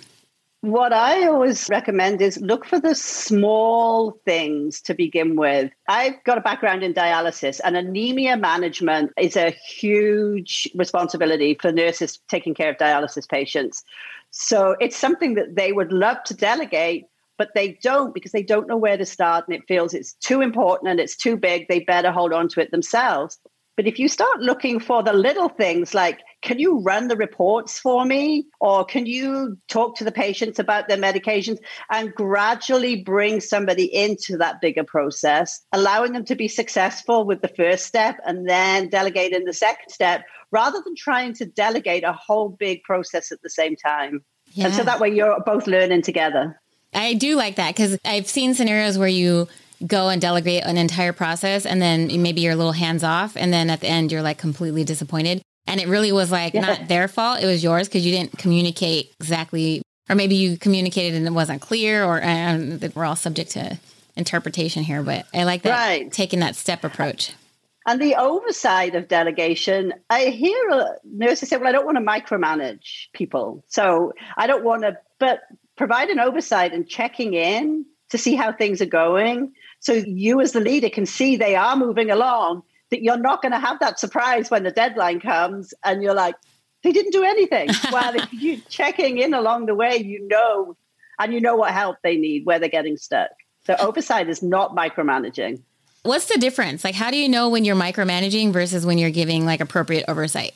What 0.68 0.92
I 0.92 1.26
always 1.28 1.70
recommend 1.70 2.22
is 2.22 2.42
look 2.42 2.66
for 2.66 2.78
the 2.78 2.94
small 2.94 4.20
things 4.26 4.82
to 4.82 4.94
begin 4.94 5.38
with. 5.38 5.72
I've 5.88 6.22
got 6.26 6.38
a 6.38 6.42
background 6.42 6.84
in 6.84 6.94
dialysis, 6.94 7.62
and 7.64 7.78
anemia 7.78 8.36
management 8.36 9.14
is 9.18 9.38
a 9.38 9.52
huge 9.52 10.68
responsibility 10.76 11.58
for 11.62 11.72
nurses 11.72 12.20
taking 12.28 12.54
care 12.54 12.70
of 12.70 12.76
dialysis 12.76 13.30
patients. 13.30 13.86
So 14.32 14.76
it's 14.82 14.98
something 14.98 15.36
that 15.36 15.56
they 15.56 15.72
would 15.72 15.94
love 15.94 16.22
to 16.26 16.34
delegate, 16.34 17.06
but 17.38 17.52
they 17.56 17.80
don't 17.82 18.14
because 18.14 18.34
they 18.34 18.44
don't 18.44 18.68
know 18.68 18.76
where 18.76 18.98
to 18.98 19.06
start 19.06 19.46
and 19.48 19.56
it 19.56 19.64
feels 19.70 19.94
it's 19.94 20.16
too 20.16 20.42
important 20.42 20.92
and 20.92 21.00
it's 21.00 21.16
too 21.16 21.38
big. 21.38 21.70
They 21.70 21.80
better 21.80 22.12
hold 22.12 22.34
on 22.34 22.50
to 22.50 22.60
it 22.60 22.72
themselves. 22.72 23.40
But 23.78 23.88
if 23.88 24.00
you 24.00 24.10
start 24.10 24.42
looking 24.42 24.82
for 24.82 25.02
the 25.02 25.14
little 25.14 25.48
things 25.48 25.94
like, 25.94 26.20
can 26.42 26.60
you 26.60 26.80
run 26.80 27.08
the 27.08 27.16
reports 27.16 27.80
for 27.80 28.06
me? 28.06 28.48
Or 28.60 28.86
can 28.86 29.06
you 29.06 29.58
talk 29.68 29.98
to 29.98 30.04
the 30.04 30.12
patients 30.12 30.60
about 30.60 30.88
their 30.88 30.98
medications 30.98 31.58
and 31.92 32.14
gradually 32.14 33.04
bring 33.04 33.42
somebody 33.42 33.86
into 33.94 34.38
that 34.38 34.62
bigger 34.62 34.84
process, 34.84 35.62
allowing 35.72 36.14
them 36.14 36.26
to 36.26 36.36
be 36.36 36.48
successful 36.48 37.26
with 37.26 37.42
the 37.42 37.48
first 37.48 37.86
step 37.86 38.18
and 38.26 38.48
then 38.48 38.90
delegate 38.90 39.34
in 39.34 39.46
the 39.46 39.54
second 39.54 39.90
step, 39.90 40.26
rather 40.52 40.80
than 40.84 40.96
trying 40.96 41.34
to 41.34 41.46
delegate 41.46 42.04
a 42.04 42.14
whole 42.14 42.50
big 42.50 42.84
process 42.84 43.32
at 43.32 43.42
the 43.42 43.50
same 43.50 43.76
time. 43.76 44.24
Yeah. 44.52 44.68
And 44.68 44.76
so 44.76 44.84
that 44.84 45.00
way 45.00 45.10
you're 45.10 45.40
both 45.46 45.68
learning 45.68 46.04
together. 46.04 46.60
I 46.94 47.16
do 47.16 47.36
like 47.36 47.56
that 47.56 47.76
because 47.76 47.98
I've 48.06 48.28
seen 48.28 48.54
scenarios 48.54 48.98
where 48.98 49.08
you 49.10 49.48
go 49.86 50.10
and 50.10 50.22
delegate 50.22 50.64
an 50.64 50.78
entire 50.78 51.14
process 51.14 51.66
and 51.66 51.82
then 51.82 52.08
maybe 52.22 52.42
you're 52.42 52.54
a 52.54 52.56
little 52.56 52.72
hands 52.72 53.04
off 53.04 53.36
and 53.36 53.54
then 53.54 53.70
at 53.70 53.82
the 53.82 53.88
end 53.88 54.12
you're 54.12 54.24
like 54.24 54.40
completely 54.40 54.84
disappointed 54.84 55.44
and 55.68 55.80
it 55.80 55.88
really 55.88 56.12
was 56.12 56.32
like 56.32 56.54
yeah. 56.54 56.62
not 56.62 56.88
their 56.88 57.08
fault 57.08 57.42
it 57.42 57.46
was 57.46 57.64
yours 57.64 57.88
because 57.88 58.06
you 58.06 58.12
didn't 58.12 58.38
communicate 58.38 59.14
exactly 59.20 59.82
or 60.10 60.16
maybe 60.16 60.36
you 60.36 60.58
communicated 60.58 61.16
and 61.16 61.28
it 61.28 61.34
wasn't 61.34 61.62
clear 61.62 62.04
or 62.04 62.22
uh, 62.22 62.26
um, 62.26 62.80
and 62.82 62.96
we're 62.96 63.06
all 63.06 63.16
subject 63.16 63.52
to 63.52 63.78
interpretation 64.16 64.84
here 64.84 65.04
but 65.04 65.26
i 65.34 65.44
like 65.44 65.62
that 65.62 65.88
right. 65.88 66.12
taking 66.12 66.40
that 66.40 66.56
step 66.56 66.84
approach 66.84 67.32
uh, 67.32 67.92
and 67.92 68.02
the 68.02 68.16
oversight 68.16 68.96
of 68.96 69.08
delegation 69.08 69.94
i 70.10 70.26
hear 70.26 70.98
nurses 71.04 71.50
say 71.50 71.58
well 71.58 71.68
i 71.68 71.72
don't 71.72 71.86
want 71.86 71.98
to 71.98 72.04
micromanage 72.04 73.08
people 73.14 73.64
so 73.68 74.14
i 74.38 74.48
don't 74.48 74.64
want 74.64 74.82
to 74.82 74.98
but 75.20 75.42
provide 75.76 76.10
an 76.10 76.20
oversight 76.20 76.74
and 76.74 76.88
checking 76.88 77.34
in 77.34 77.86
to 78.10 78.18
see 78.18 78.36
how 78.36 78.52
things 78.52 78.82
are 78.82 78.86
going 78.86 79.54
so 79.80 79.94
you, 79.94 80.42
as 80.42 80.54
the 80.54 80.60
leader, 80.60 80.90
can 80.90 81.06
see 81.06 81.36
they 81.36 81.56
are 81.56 81.76
moving 81.76 82.10
along, 82.10 82.64
that 82.92 83.04
you're 83.04 83.18
not 83.18 83.42
going 83.42 83.52
to 83.52 83.60
have 83.60 83.80
that 83.80 84.00
surprise 84.00 84.50
when 84.50 84.64
the 84.64 84.72
deadline 84.72 85.20
comes 85.20 85.74
and 85.84 86.02
you're 86.02 86.14
like, 86.14 86.36
they 86.84 86.92
didn't 86.92 87.12
do 87.12 87.24
anything. 87.24 87.70
While 87.90 88.16
if 88.16 88.34
you're 88.34 88.62
checking 88.70 89.18
in 89.18 89.34
along 89.34 89.66
the 89.66 89.76
way, 89.76 89.98
you 89.98 90.28
know, 90.28 90.76
and 91.20 91.34
you 91.34 91.42
know 91.42 91.56
what 91.56 91.72
help 91.72 91.98
they 92.04 92.18
need, 92.18 92.46
where 92.46 92.60
they're 92.60 92.70
getting 92.70 92.98
stuck. 92.98 93.30
So 93.66 93.76
oversight 93.78 94.30
is 94.30 94.42
not 94.42 94.76
micromanaging. 94.76 95.62
What's 96.04 96.28
the 96.28 96.40
difference? 96.40 96.84
Like, 96.84 96.96
how 96.96 97.12
do 97.12 97.18
you 97.18 97.28
know 97.28 97.50
when 97.50 97.66
you're 97.66 97.76
micromanaging 97.76 98.54
versus 98.54 98.86
when 98.86 98.98
you're 98.98 99.10
giving 99.10 99.46
like 99.46 99.60
appropriate 99.60 100.06
oversight? 100.08 100.54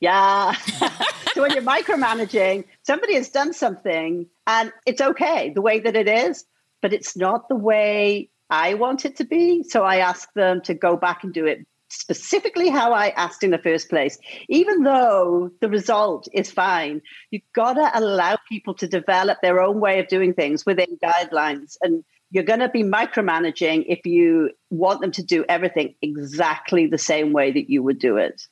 Yeah. 0.00 0.52
so 1.32 1.42
when 1.42 1.52
you're 1.52 1.62
micromanaging, 1.62 2.64
somebody 2.82 3.14
has 3.14 3.30
done 3.30 3.54
something 3.54 4.26
and 4.46 4.72
it's 4.84 5.00
okay 5.00 5.50
the 5.50 5.62
way 5.62 5.80
that 5.80 5.96
it 5.96 6.08
is, 6.08 6.44
but 6.82 6.92
it's 6.92 7.16
not 7.16 7.48
the 7.48 7.54
way 7.54 8.28
I 8.50 8.74
want 8.74 9.04
it 9.04 9.16
to 9.16 9.24
be. 9.24 9.62
So 9.62 9.82
I 9.84 9.98
ask 9.98 10.32
them 10.34 10.60
to 10.62 10.74
go 10.74 10.96
back 10.96 11.24
and 11.24 11.32
do 11.32 11.46
it 11.46 11.66
specifically 11.92 12.70
how 12.70 12.92
I 12.92 13.10
asked 13.10 13.42
in 13.42 13.50
the 13.50 13.58
first 13.58 13.90
place. 13.90 14.18
Even 14.48 14.82
though 14.82 15.50
the 15.60 15.68
result 15.68 16.26
is 16.32 16.50
fine, 16.50 17.02
you've 17.30 17.42
got 17.54 17.74
to 17.74 17.90
allow 17.98 18.38
people 18.48 18.74
to 18.74 18.88
develop 18.88 19.38
their 19.42 19.60
own 19.60 19.78
way 19.78 20.00
of 20.00 20.08
doing 20.08 20.32
things 20.32 20.64
within 20.64 20.98
guidelines. 21.02 21.76
And 21.82 22.02
you're 22.30 22.44
going 22.44 22.60
to 22.60 22.70
be 22.70 22.82
micromanaging 22.82 23.84
if 23.88 24.06
you 24.06 24.50
want 24.70 25.02
them 25.02 25.12
to 25.12 25.22
do 25.22 25.44
everything 25.48 25.94
exactly 26.00 26.86
the 26.86 26.98
same 26.98 27.32
way 27.32 27.52
that 27.52 27.68
you 27.68 27.82
would 27.82 27.98
do 27.98 28.16
it. 28.16 28.46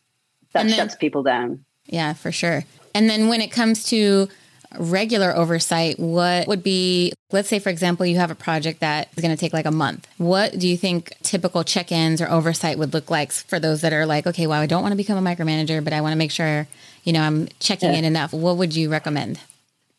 That 0.52 0.66
then, 0.66 0.76
shuts 0.76 0.94
people 0.96 1.22
down. 1.22 1.64
Yeah, 1.86 2.12
for 2.12 2.30
sure. 2.30 2.64
And 2.94 3.08
then 3.08 3.28
when 3.28 3.40
it 3.40 3.50
comes 3.50 3.84
to 3.84 4.28
regular 4.78 5.34
oversight, 5.34 5.98
what 5.98 6.46
would 6.46 6.62
be, 6.62 7.12
let's 7.32 7.48
say, 7.48 7.58
for 7.58 7.70
example, 7.70 8.06
you 8.06 8.16
have 8.16 8.30
a 8.30 8.34
project 8.34 8.80
that 8.80 9.08
is 9.16 9.22
going 9.22 9.34
to 9.34 9.40
take 9.40 9.52
like 9.52 9.66
a 9.66 9.70
month. 9.70 10.06
What 10.18 10.58
do 10.58 10.68
you 10.68 10.76
think 10.76 11.16
typical 11.22 11.64
check 11.64 11.90
ins 11.90 12.20
or 12.20 12.30
oversight 12.30 12.78
would 12.78 12.92
look 12.92 13.10
like 13.10 13.32
for 13.32 13.58
those 13.58 13.80
that 13.80 13.92
are 13.92 14.06
like, 14.06 14.26
okay, 14.26 14.46
well, 14.46 14.60
I 14.60 14.66
don't 14.66 14.82
want 14.82 14.92
to 14.92 14.96
become 14.96 15.24
a 15.24 15.28
micromanager, 15.28 15.82
but 15.82 15.92
I 15.92 16.00
want 16.00 16.12
to 16.12 16.16
make 16.16 16.30
sure, 16.30 16.68
you 17.04 17.12
know, 17.12 17.22
I'm 17.22 17.48
checking 17.58 17.92
yeah. 17.92 17.98
in 17.98 18.04
enough? 18.04 18.32
What 18.32 18.56
would 18.56 18.76
you 18.76 18.90
recommend? 18.90 19.40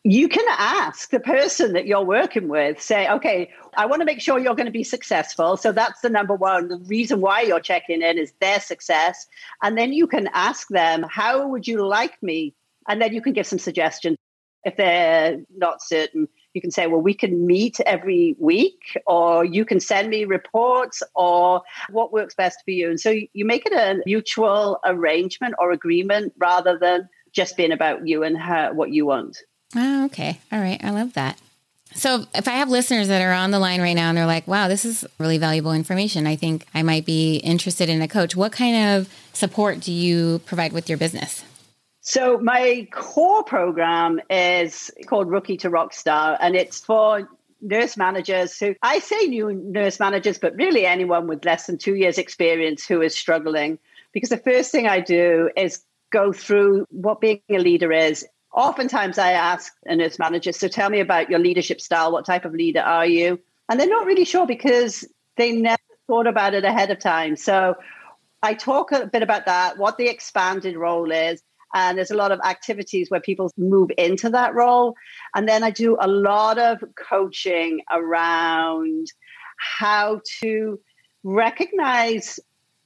You 0.04 0.28
can 0.28 0.44
ask 0.48 1.10
the 1.10 1.20
person 1.20 1.74
that 1.74 1.86
you're 1.86 2.04
working 2.04 2.48
with, 2.48 2.82
say, 2.82 3.08
okay, 3.08 3.52
I 3.76 3.86
want 3.86 4.00
to 4.00 4.04
make 4.04 4.20
sure 4.20 4.36
you're 4.36 4.56
going 4.56 4.66
to 4.66 4.72
be 4.72 4.82
successful. 4.82 5.56
So 5.56 5.70
that's 5.70 6.00
the 6.00 6.10
number 6.10 6.34
one. 6.34 6.66
The 6.66 6.78
reason 6.78 7.20
why 7.20 7.42
you're 7.42 7.60
checking 7.60 8.02
in 8.02 8.18
is 8.18 8.32
their 8.40 8.58
success. 8.58 9.28
And 9.62 9.78
then 9.78 9.92
you 9.92 10.08
can 10.08 10.28
ask 10.32 10.66
them, 10.68 11.04
how 11.08 11.46
would 11.46 11.68
you 11.68 11.86
like 11.86 12.20
me? 12.20 12.52
And 12.88 13.00
then 13.00 13.12
you 13.14 13.22
can 13.22 13.32
give 13.32 13.46
some 13.46 13.60
suggestions 13.60 14.18
if 14.64 14.76
they're 14.76 15.38
not 15.56 15.82
certain, 15.82 16.28
you 16.54 16.60
can 16.60 16.70
say, 16.70 16.86
well, 16.86 17.00
we 17.00 17.14
can 17.14 17.46
meet 17.46 17.80
every 17.80 18.36
week, 18.38 18.98
or 19.06 19.44
you 19.44 19.64
can 19.64 19.80
send 19.80 20.10
me 20.10 20.24
reports, 20.24 21.02
or 21.14 21.62
what 21.90 22.12
works 22.12 22.34
best 22.34 22.58
for 22.64 22.70
you. 22.70 22.90
And 22.90 23.00
so 23.00 23.10
you 23.10 23.44
make 23.44 23.66
it 23.66 23.72
a 23.72 24.02
mutual 24.04 24.78
arrangement 24.84 25.54
or 25.58 25.72
agreement 25.72 26.34
rather 26.38 26.78
than 26.78 27.08
just 27.32 27.56
being 27.56 27.72
about 27.72 28.06
you 28.06 28.22
and 28.22 28.36
her, 28.36 28.72
what 28.74 28.90
you 28.90 29.06
want. 29.06 29.38
Oh, 29.74 30.04
okay. 30.06 30.40
All 30.52 30.60
right. 30.60 30.82
I 30.84 30.90
love 30.90 31.14
that. 31.14 31.38
So, 31.94 32.24
if 32.34 32.48
I 32.48 32.52
have 32.52 32.70
listeners 32.70 33.08
that 33.08 33.20
are 33.20 33.34
on 33.34 33.50
the 33.50 33.58
line 33.58 33.82
right 33.82 33.92
now 33.92 34.08
and 34.08 34.16
they're 34.16 34.26
like, 34.26 34.46
wow, 34.48 34.66
this 34.66 34.86
is 34.86 35.04
really 35.18 35.36
valuable 35.36 35.72
information, 35.72 36.26
I 36.26 36.36
think 36.36 36.66
I 36.74 36.82
might 36.82 37.04
be 37.04 37.36
interested 37.36 37.90
in 37.90 38.00
a 38.00 38.08
coach. 38.08 38.34
What 38.34 38.50
kind 38.50 38.96
of 38.96 39.12
support 39.34 39.80
do 39.80 39.92
you 39.92 40.40
provide 40.46 40.72
with 40.72 40.88
your 40.88 40.96
business? 40.96 41.44
So 42.04 42.36
my 42.38 42.88
core 42.90 43.44
program 43.44 44.20
is 44.28 44.90
called 45.06 45.30
Rookie 45.30 45.56
to 45.58 45.70
Rockstar, 45.70 46.36
and 46.40 46.56
it's 46.56 46.80
for 46.80 47.28
nurse 47.60 47.96
managers 47.96 48.58
who 48.58 48.74
I 48.82 48.98
say 48.98 49.26
new 49.26 49.52
nurse 49.52 50.00
managers, 50.00 50.36
but 50.36 50.56
really 50.56 50.84
anyone 50.84 51.28
with 51.28 51.44
less 51.44 51.66
than 51.66 51.78
two 51.78 51.94
years 51.94 52.18
experience 52.18 52.84
who 52.84 53.02
is 53.02 53.16
struggling. 53.16 53.78
Because 54.12 54.30
the 54.30 54.36
first 54.36 54.72
thing 54.72 54.88
I 54.88 54.98
do 54.98 55.48
is 55.56 55.84
go 56.10 56.32
through 56.32 56.86
what 56.90 57.20
being 57.20 57.40
a 57.48 57.58
leader 57.58 57.92
is 57.92 58.26
oftentimes 58.52 59.16
I 59.16 59.32
ask 59.32 59.72
a 59.86 59.94
nurse 59.94 60.18
manager, 60.18 60.50
so 60.50 60.66
tell 60.66 60.90
me 60.90 60.98
about 60.98 61.30
your 61.30 61.38
leadership 61.38 61.80
style. 61.80 62.10
What 62.10 62.26
type 62.26 62.44
of 62.44 62.52
leader 62.52 62.80
are 62.80 63.06
you? 63.06 63.38
And 63.68 63.78
they're 63.78 63.88
not 63.88 64.06
really 64.06 64.24
sure 64.24 64.46
because 64.46 65.06
they 65.36 65.52
never 65.52 65.78
thought 66.08 66.26
about 66.26 66.54
it 66.54 66.64
ahead 66.64 66.90
of 66.90 66.98
time. 66.98 67.36
So 67.36 67.76
I 68.42 68.54
talk 68.54 68.90
a 68.90 69.06
bit 69.06 69.22
about 69.22 69.46
that, 69.46 69.78
what 69.78 69.98
the 69.98 70.08
expanded 70.08 70.76
role 70.76 71.12
is. 71.12 71.40
And 71.74 71.96
there's 71.96 72.10
a 72.10 72.16
lot 72.16 72.32
of 72.32 72.40
activities 72.40 73.10
where 73.10 73.20
people 73.20 73.50
move 73.56 73.90
into 73.96 74.30
that 74.30 74.54
role. 74.54 74.94
And 75.34 75.48
then 75.48 75.64
I 75.64 75.70
do 75.70 75.96
a 76.00 76.08
lot 76.08 76.58
of 76.58 76.82
coaching 76.96 77.80
around 77.90 79.06
how 79.56 80.20
to 80.42 80.80
recognize 81.22 82.38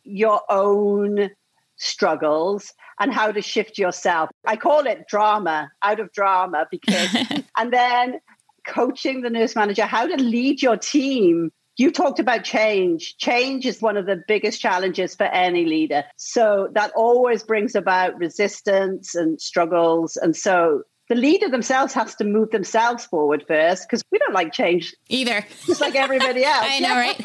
your 0.04 0.40
own 0.48 1.30
struggles 1.76 2.72
and 2.98 3.12
how 3.12 3.32
to 3.32 3.42
shift 3.42 3.78
yourself. 3.78 4.30
I 4.46 4.56
call 4.56 4.86
it 4.86 5.06
drama 5.08 5.70
out 5.82 6.00
of 6.00 6.12
drama 6.12 6.66
because, 6.70 7.14
and 7.56 7.72
then 7.72 8.20
coaching 8.66 9.22
the 9.22 9.30
nurse 9.30 9.54
manager 9.54 9.84
how 9.84 10.06
to 10.06 10.16
lead 10.16 10.62
your 10.62 10.76
team. 10.76 11.52
You 11.76 11.90
talked 11.90 12.20
about 12.20 12.44
change. 12.44 13.16
Change 13.18 13.66
is 13.66 13.82
one 13.82 13.96
of 13.96 14.06
the 14.06 14.22
biggest 14.26 14.60
challenges 14.60 15.14
for 15.14 15.24
any 15.24 15.66
leader. 15.66 16.04
So 16.16 16.68
that 16.72 16.92
always 16.96 17.42
brings 17.42 17.74
about 17.74 18.18
resistance 18.18 19.14
and 19.14 19.40
struggles. 19.40 20.16
And 20.16 20.34
so 20.34 20.82
the 21.08 21.14
leader 21.14 21.48
themselves 21.48 21.92
has 21.92 22.14
to 22.16 22.24
move 22.24 22.50
themselves 22.50 23.04
forward 23.04 23.44
first 23.46 23.84
because 23.84 24.02
we 24.10 24.18
don't 24.18 24.32
like 24.32 24.52
change 24.52 24.94
either, 25.08 25.44
just 25.64 25.80
like 25.80 25.94
everybody 25.94 26.44
else. 26.46 26.66
I 26.68 26.80
know, 26.80 26.96
right? 26.96 27.16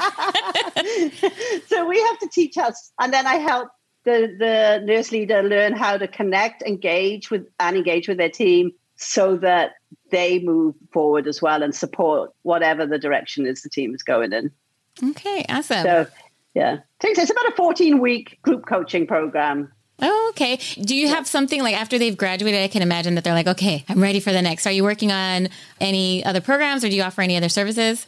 so 1.67 1.87
we 1.87 1.99
have 1.99 2.19
to 2.19 2.29
teach 2.31 2.57
us, 2.57 2.91
and 2.99 3.11
then 3.11 3.25
I 3.25 3.35
help 3.35 3.69
the 4.03 4.35
the 4.37 4.81
nurse 4.85 5.11
leader 5.11 5.41
learn 5.41 5.73
how 5.73 5.97
to 5.97 6.07
connect, 6.07 6.61
engage 6.61 7.31
with, 7.31 7.47
and 7.59 7.75
engage 7.75 8.07
with 8.07 8.17
their 8.17 8.29
team 8.29 8.71
so 9.01 9.37
that 9.37 9.73
they 10.09 10.39
move 10.39 10.75
forward 10.91 11.27
as 11.27 11.41
well 11.41 11.63
and 11.63 11.73
support 11.73 12.31
whatever 12.43 12.85
the 12.85 12.99
direction 12.99 13.45
is 13.45 13.61
the 13.61 13.69
team 13.69 13.93
is 13.93 14.03
going 14.03 14.33
in. 14.33 14.51
Okay, 15.03 15.45
awesome. 15.49 15.83
So 15.83 16.07
yeah, 16.53 16.79
it's 17.01 17.31
about 17.31 17.47
a 17.47 17.55
14 17.55 17.99
week 17.99 18.39
group 18.41 18.65
coaching 18.65 19.07
program 19.07 19.71
Oh, 20.01 20.27
okay. 20.31 20.57
Do 20.81 20.95
you 20.95 21.07
have 21.09 21.27
something 21.27 21.61
like 21.61 21.75
after 21.75 21.99
they've 21.99 22.17
graduated? 22.17 22.61
I 22.61 22.67
can 22.67 22.81
imagine 22.81 23.15
that 23.15 23.23
they're 23.23 23.35
like, 23.35 23.47
okay, 23.47 23.85
I'm 23.87 24.01
ready 24.01 24.19
for 24.19 24.31
the 24.31 24.41
next. 24.41 24.65
Are 24.65 24.71
you 24.71 24.83
working 24.83 25.11
on 25.11 25.49
any 25.79 26.25
other 26.25 26.41
programs 26.41 26.83
or 26.83 26.89
do 26.89 26.95
you 26.95 27.03
offer 27.03 27.21
any 27.21 27.37
other 27.37 27.49
services? 27.49 28.07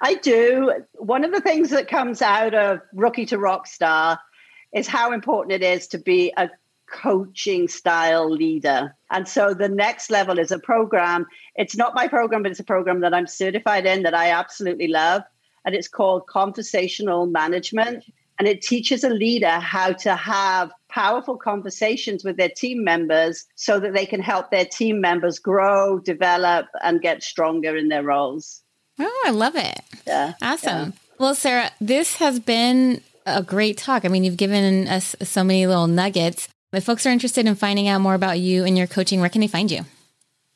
I 0.00 0.14
do. 0.14 0.72
One 0.94 1.24
of 1.24 1.32
the 1.32 1.40
things 1.40 1.70
that 1.70 1.88
comes 1.88 2.22
out 2.22 2.54
of 2.54 2.80
Rookie 2.92 3.26
to 3.26 3.38
Rockstar 3.38 4.18
is 4.72 4.86
how 4.86 5.12
important 5.12 5.52
it 5.52 5.64
is 5.64 5.88
to 5.88 5.98
be 5.98 6.32
a 6.36 6.48
coaching 6.92 7.66
style 7.66 8.30
leader. 8.30 8.94
And 9.10 9.26
so 9.26 9.54
the 9.54 9.68
next 9.68 10.10
level 10.10 10.38
is 10.38 10.52
a 10.52 10.58
program. 10.58 11.26
It's 11.56 11.76
not 11.76 11.94
my 11.94 12.06
program, 12.06 12.42
but 12.42 12.52
it's 12.52 12.60
a 12.60 12.64
program 12.64 13.00
that 13.00 13.14
I'm 13.14 13.26
certified 13.26 13.86
in 13.86 14.02
that 14.04 14.14
I 14.14 14.30
absolutely 14.30 14.88
love. 14.88 15.22
And 15.64 15.74
it's 15.74 15.88
called 15.88 16.26
Conversational 16.26 17.26
Management 17.26 18.04
and 18.38 18.48
it 18.48 18.60
teaches 18.60 19.04
a 19.04 19.08
leader 19.08 19.60
how 19.60 19.92
to 19.92 20.16
have 20.16 20.72
powerful 20.88 21.36
conversations 21.36 22.24
with 22.24 22.36
their 22.36 22.48
team 22.48 22.82
members 22.82 23.44
so 23.54 23.78
that 23.78 23.94
they 23.94 24.06
can 24.06 24.20
help 24.20 24.50
their 24.50 24.64
team 24.64 25.00
members 25.00 25.38
grow, 25.38 25.98
develop, 26.00 26.66
and 26.82 27.00
get 27.00 27.22
stronger 27.22 27.76
in 27.76 27.88
their 27.88 28.02
roles. 28.02 28.62
Oh, 28.98 29.22
I 29.26 29.30
love 29.30 29.54
it. 29.54 29.80
Yeah. 30.06 30.34
Awesome. 30.42 30.88
Yeah. 30.88 30.90
Well, 31.18 31.34
Sarah, 31.34 31.70
this 31.80 32.16
has 32.16 32.40
been 32.40 33.00
a 33.26 33.42
great 33.42 33.78
talk. 33.78 34.04
I 34.04 34.08
mean, 34.08 34.24
you've 34.24 34.36
given 34.36 34.88
us 34.88 35.14
so 35.22 35.44
many 35.44 35.66
little 35.66 35.86
nuggets. 35.86 36.48
If 36.72 36.84
folks 36.84 37.06
are 37.06 37.10
interested 37.10 37.46
in 37.46 37.54
finding 37.54 37.88
out 37.88 38.00
more 38.00 38.14
about 38.14 38.40
you 38.40 38.64
and 38.64 38.78
your 38.78 38.86
coaching, 38.86 39.20
where 39.20 39.28
can 39.28 39.42
they 39.42 39.48
find 39.48 39.70
you? 39.70 39.84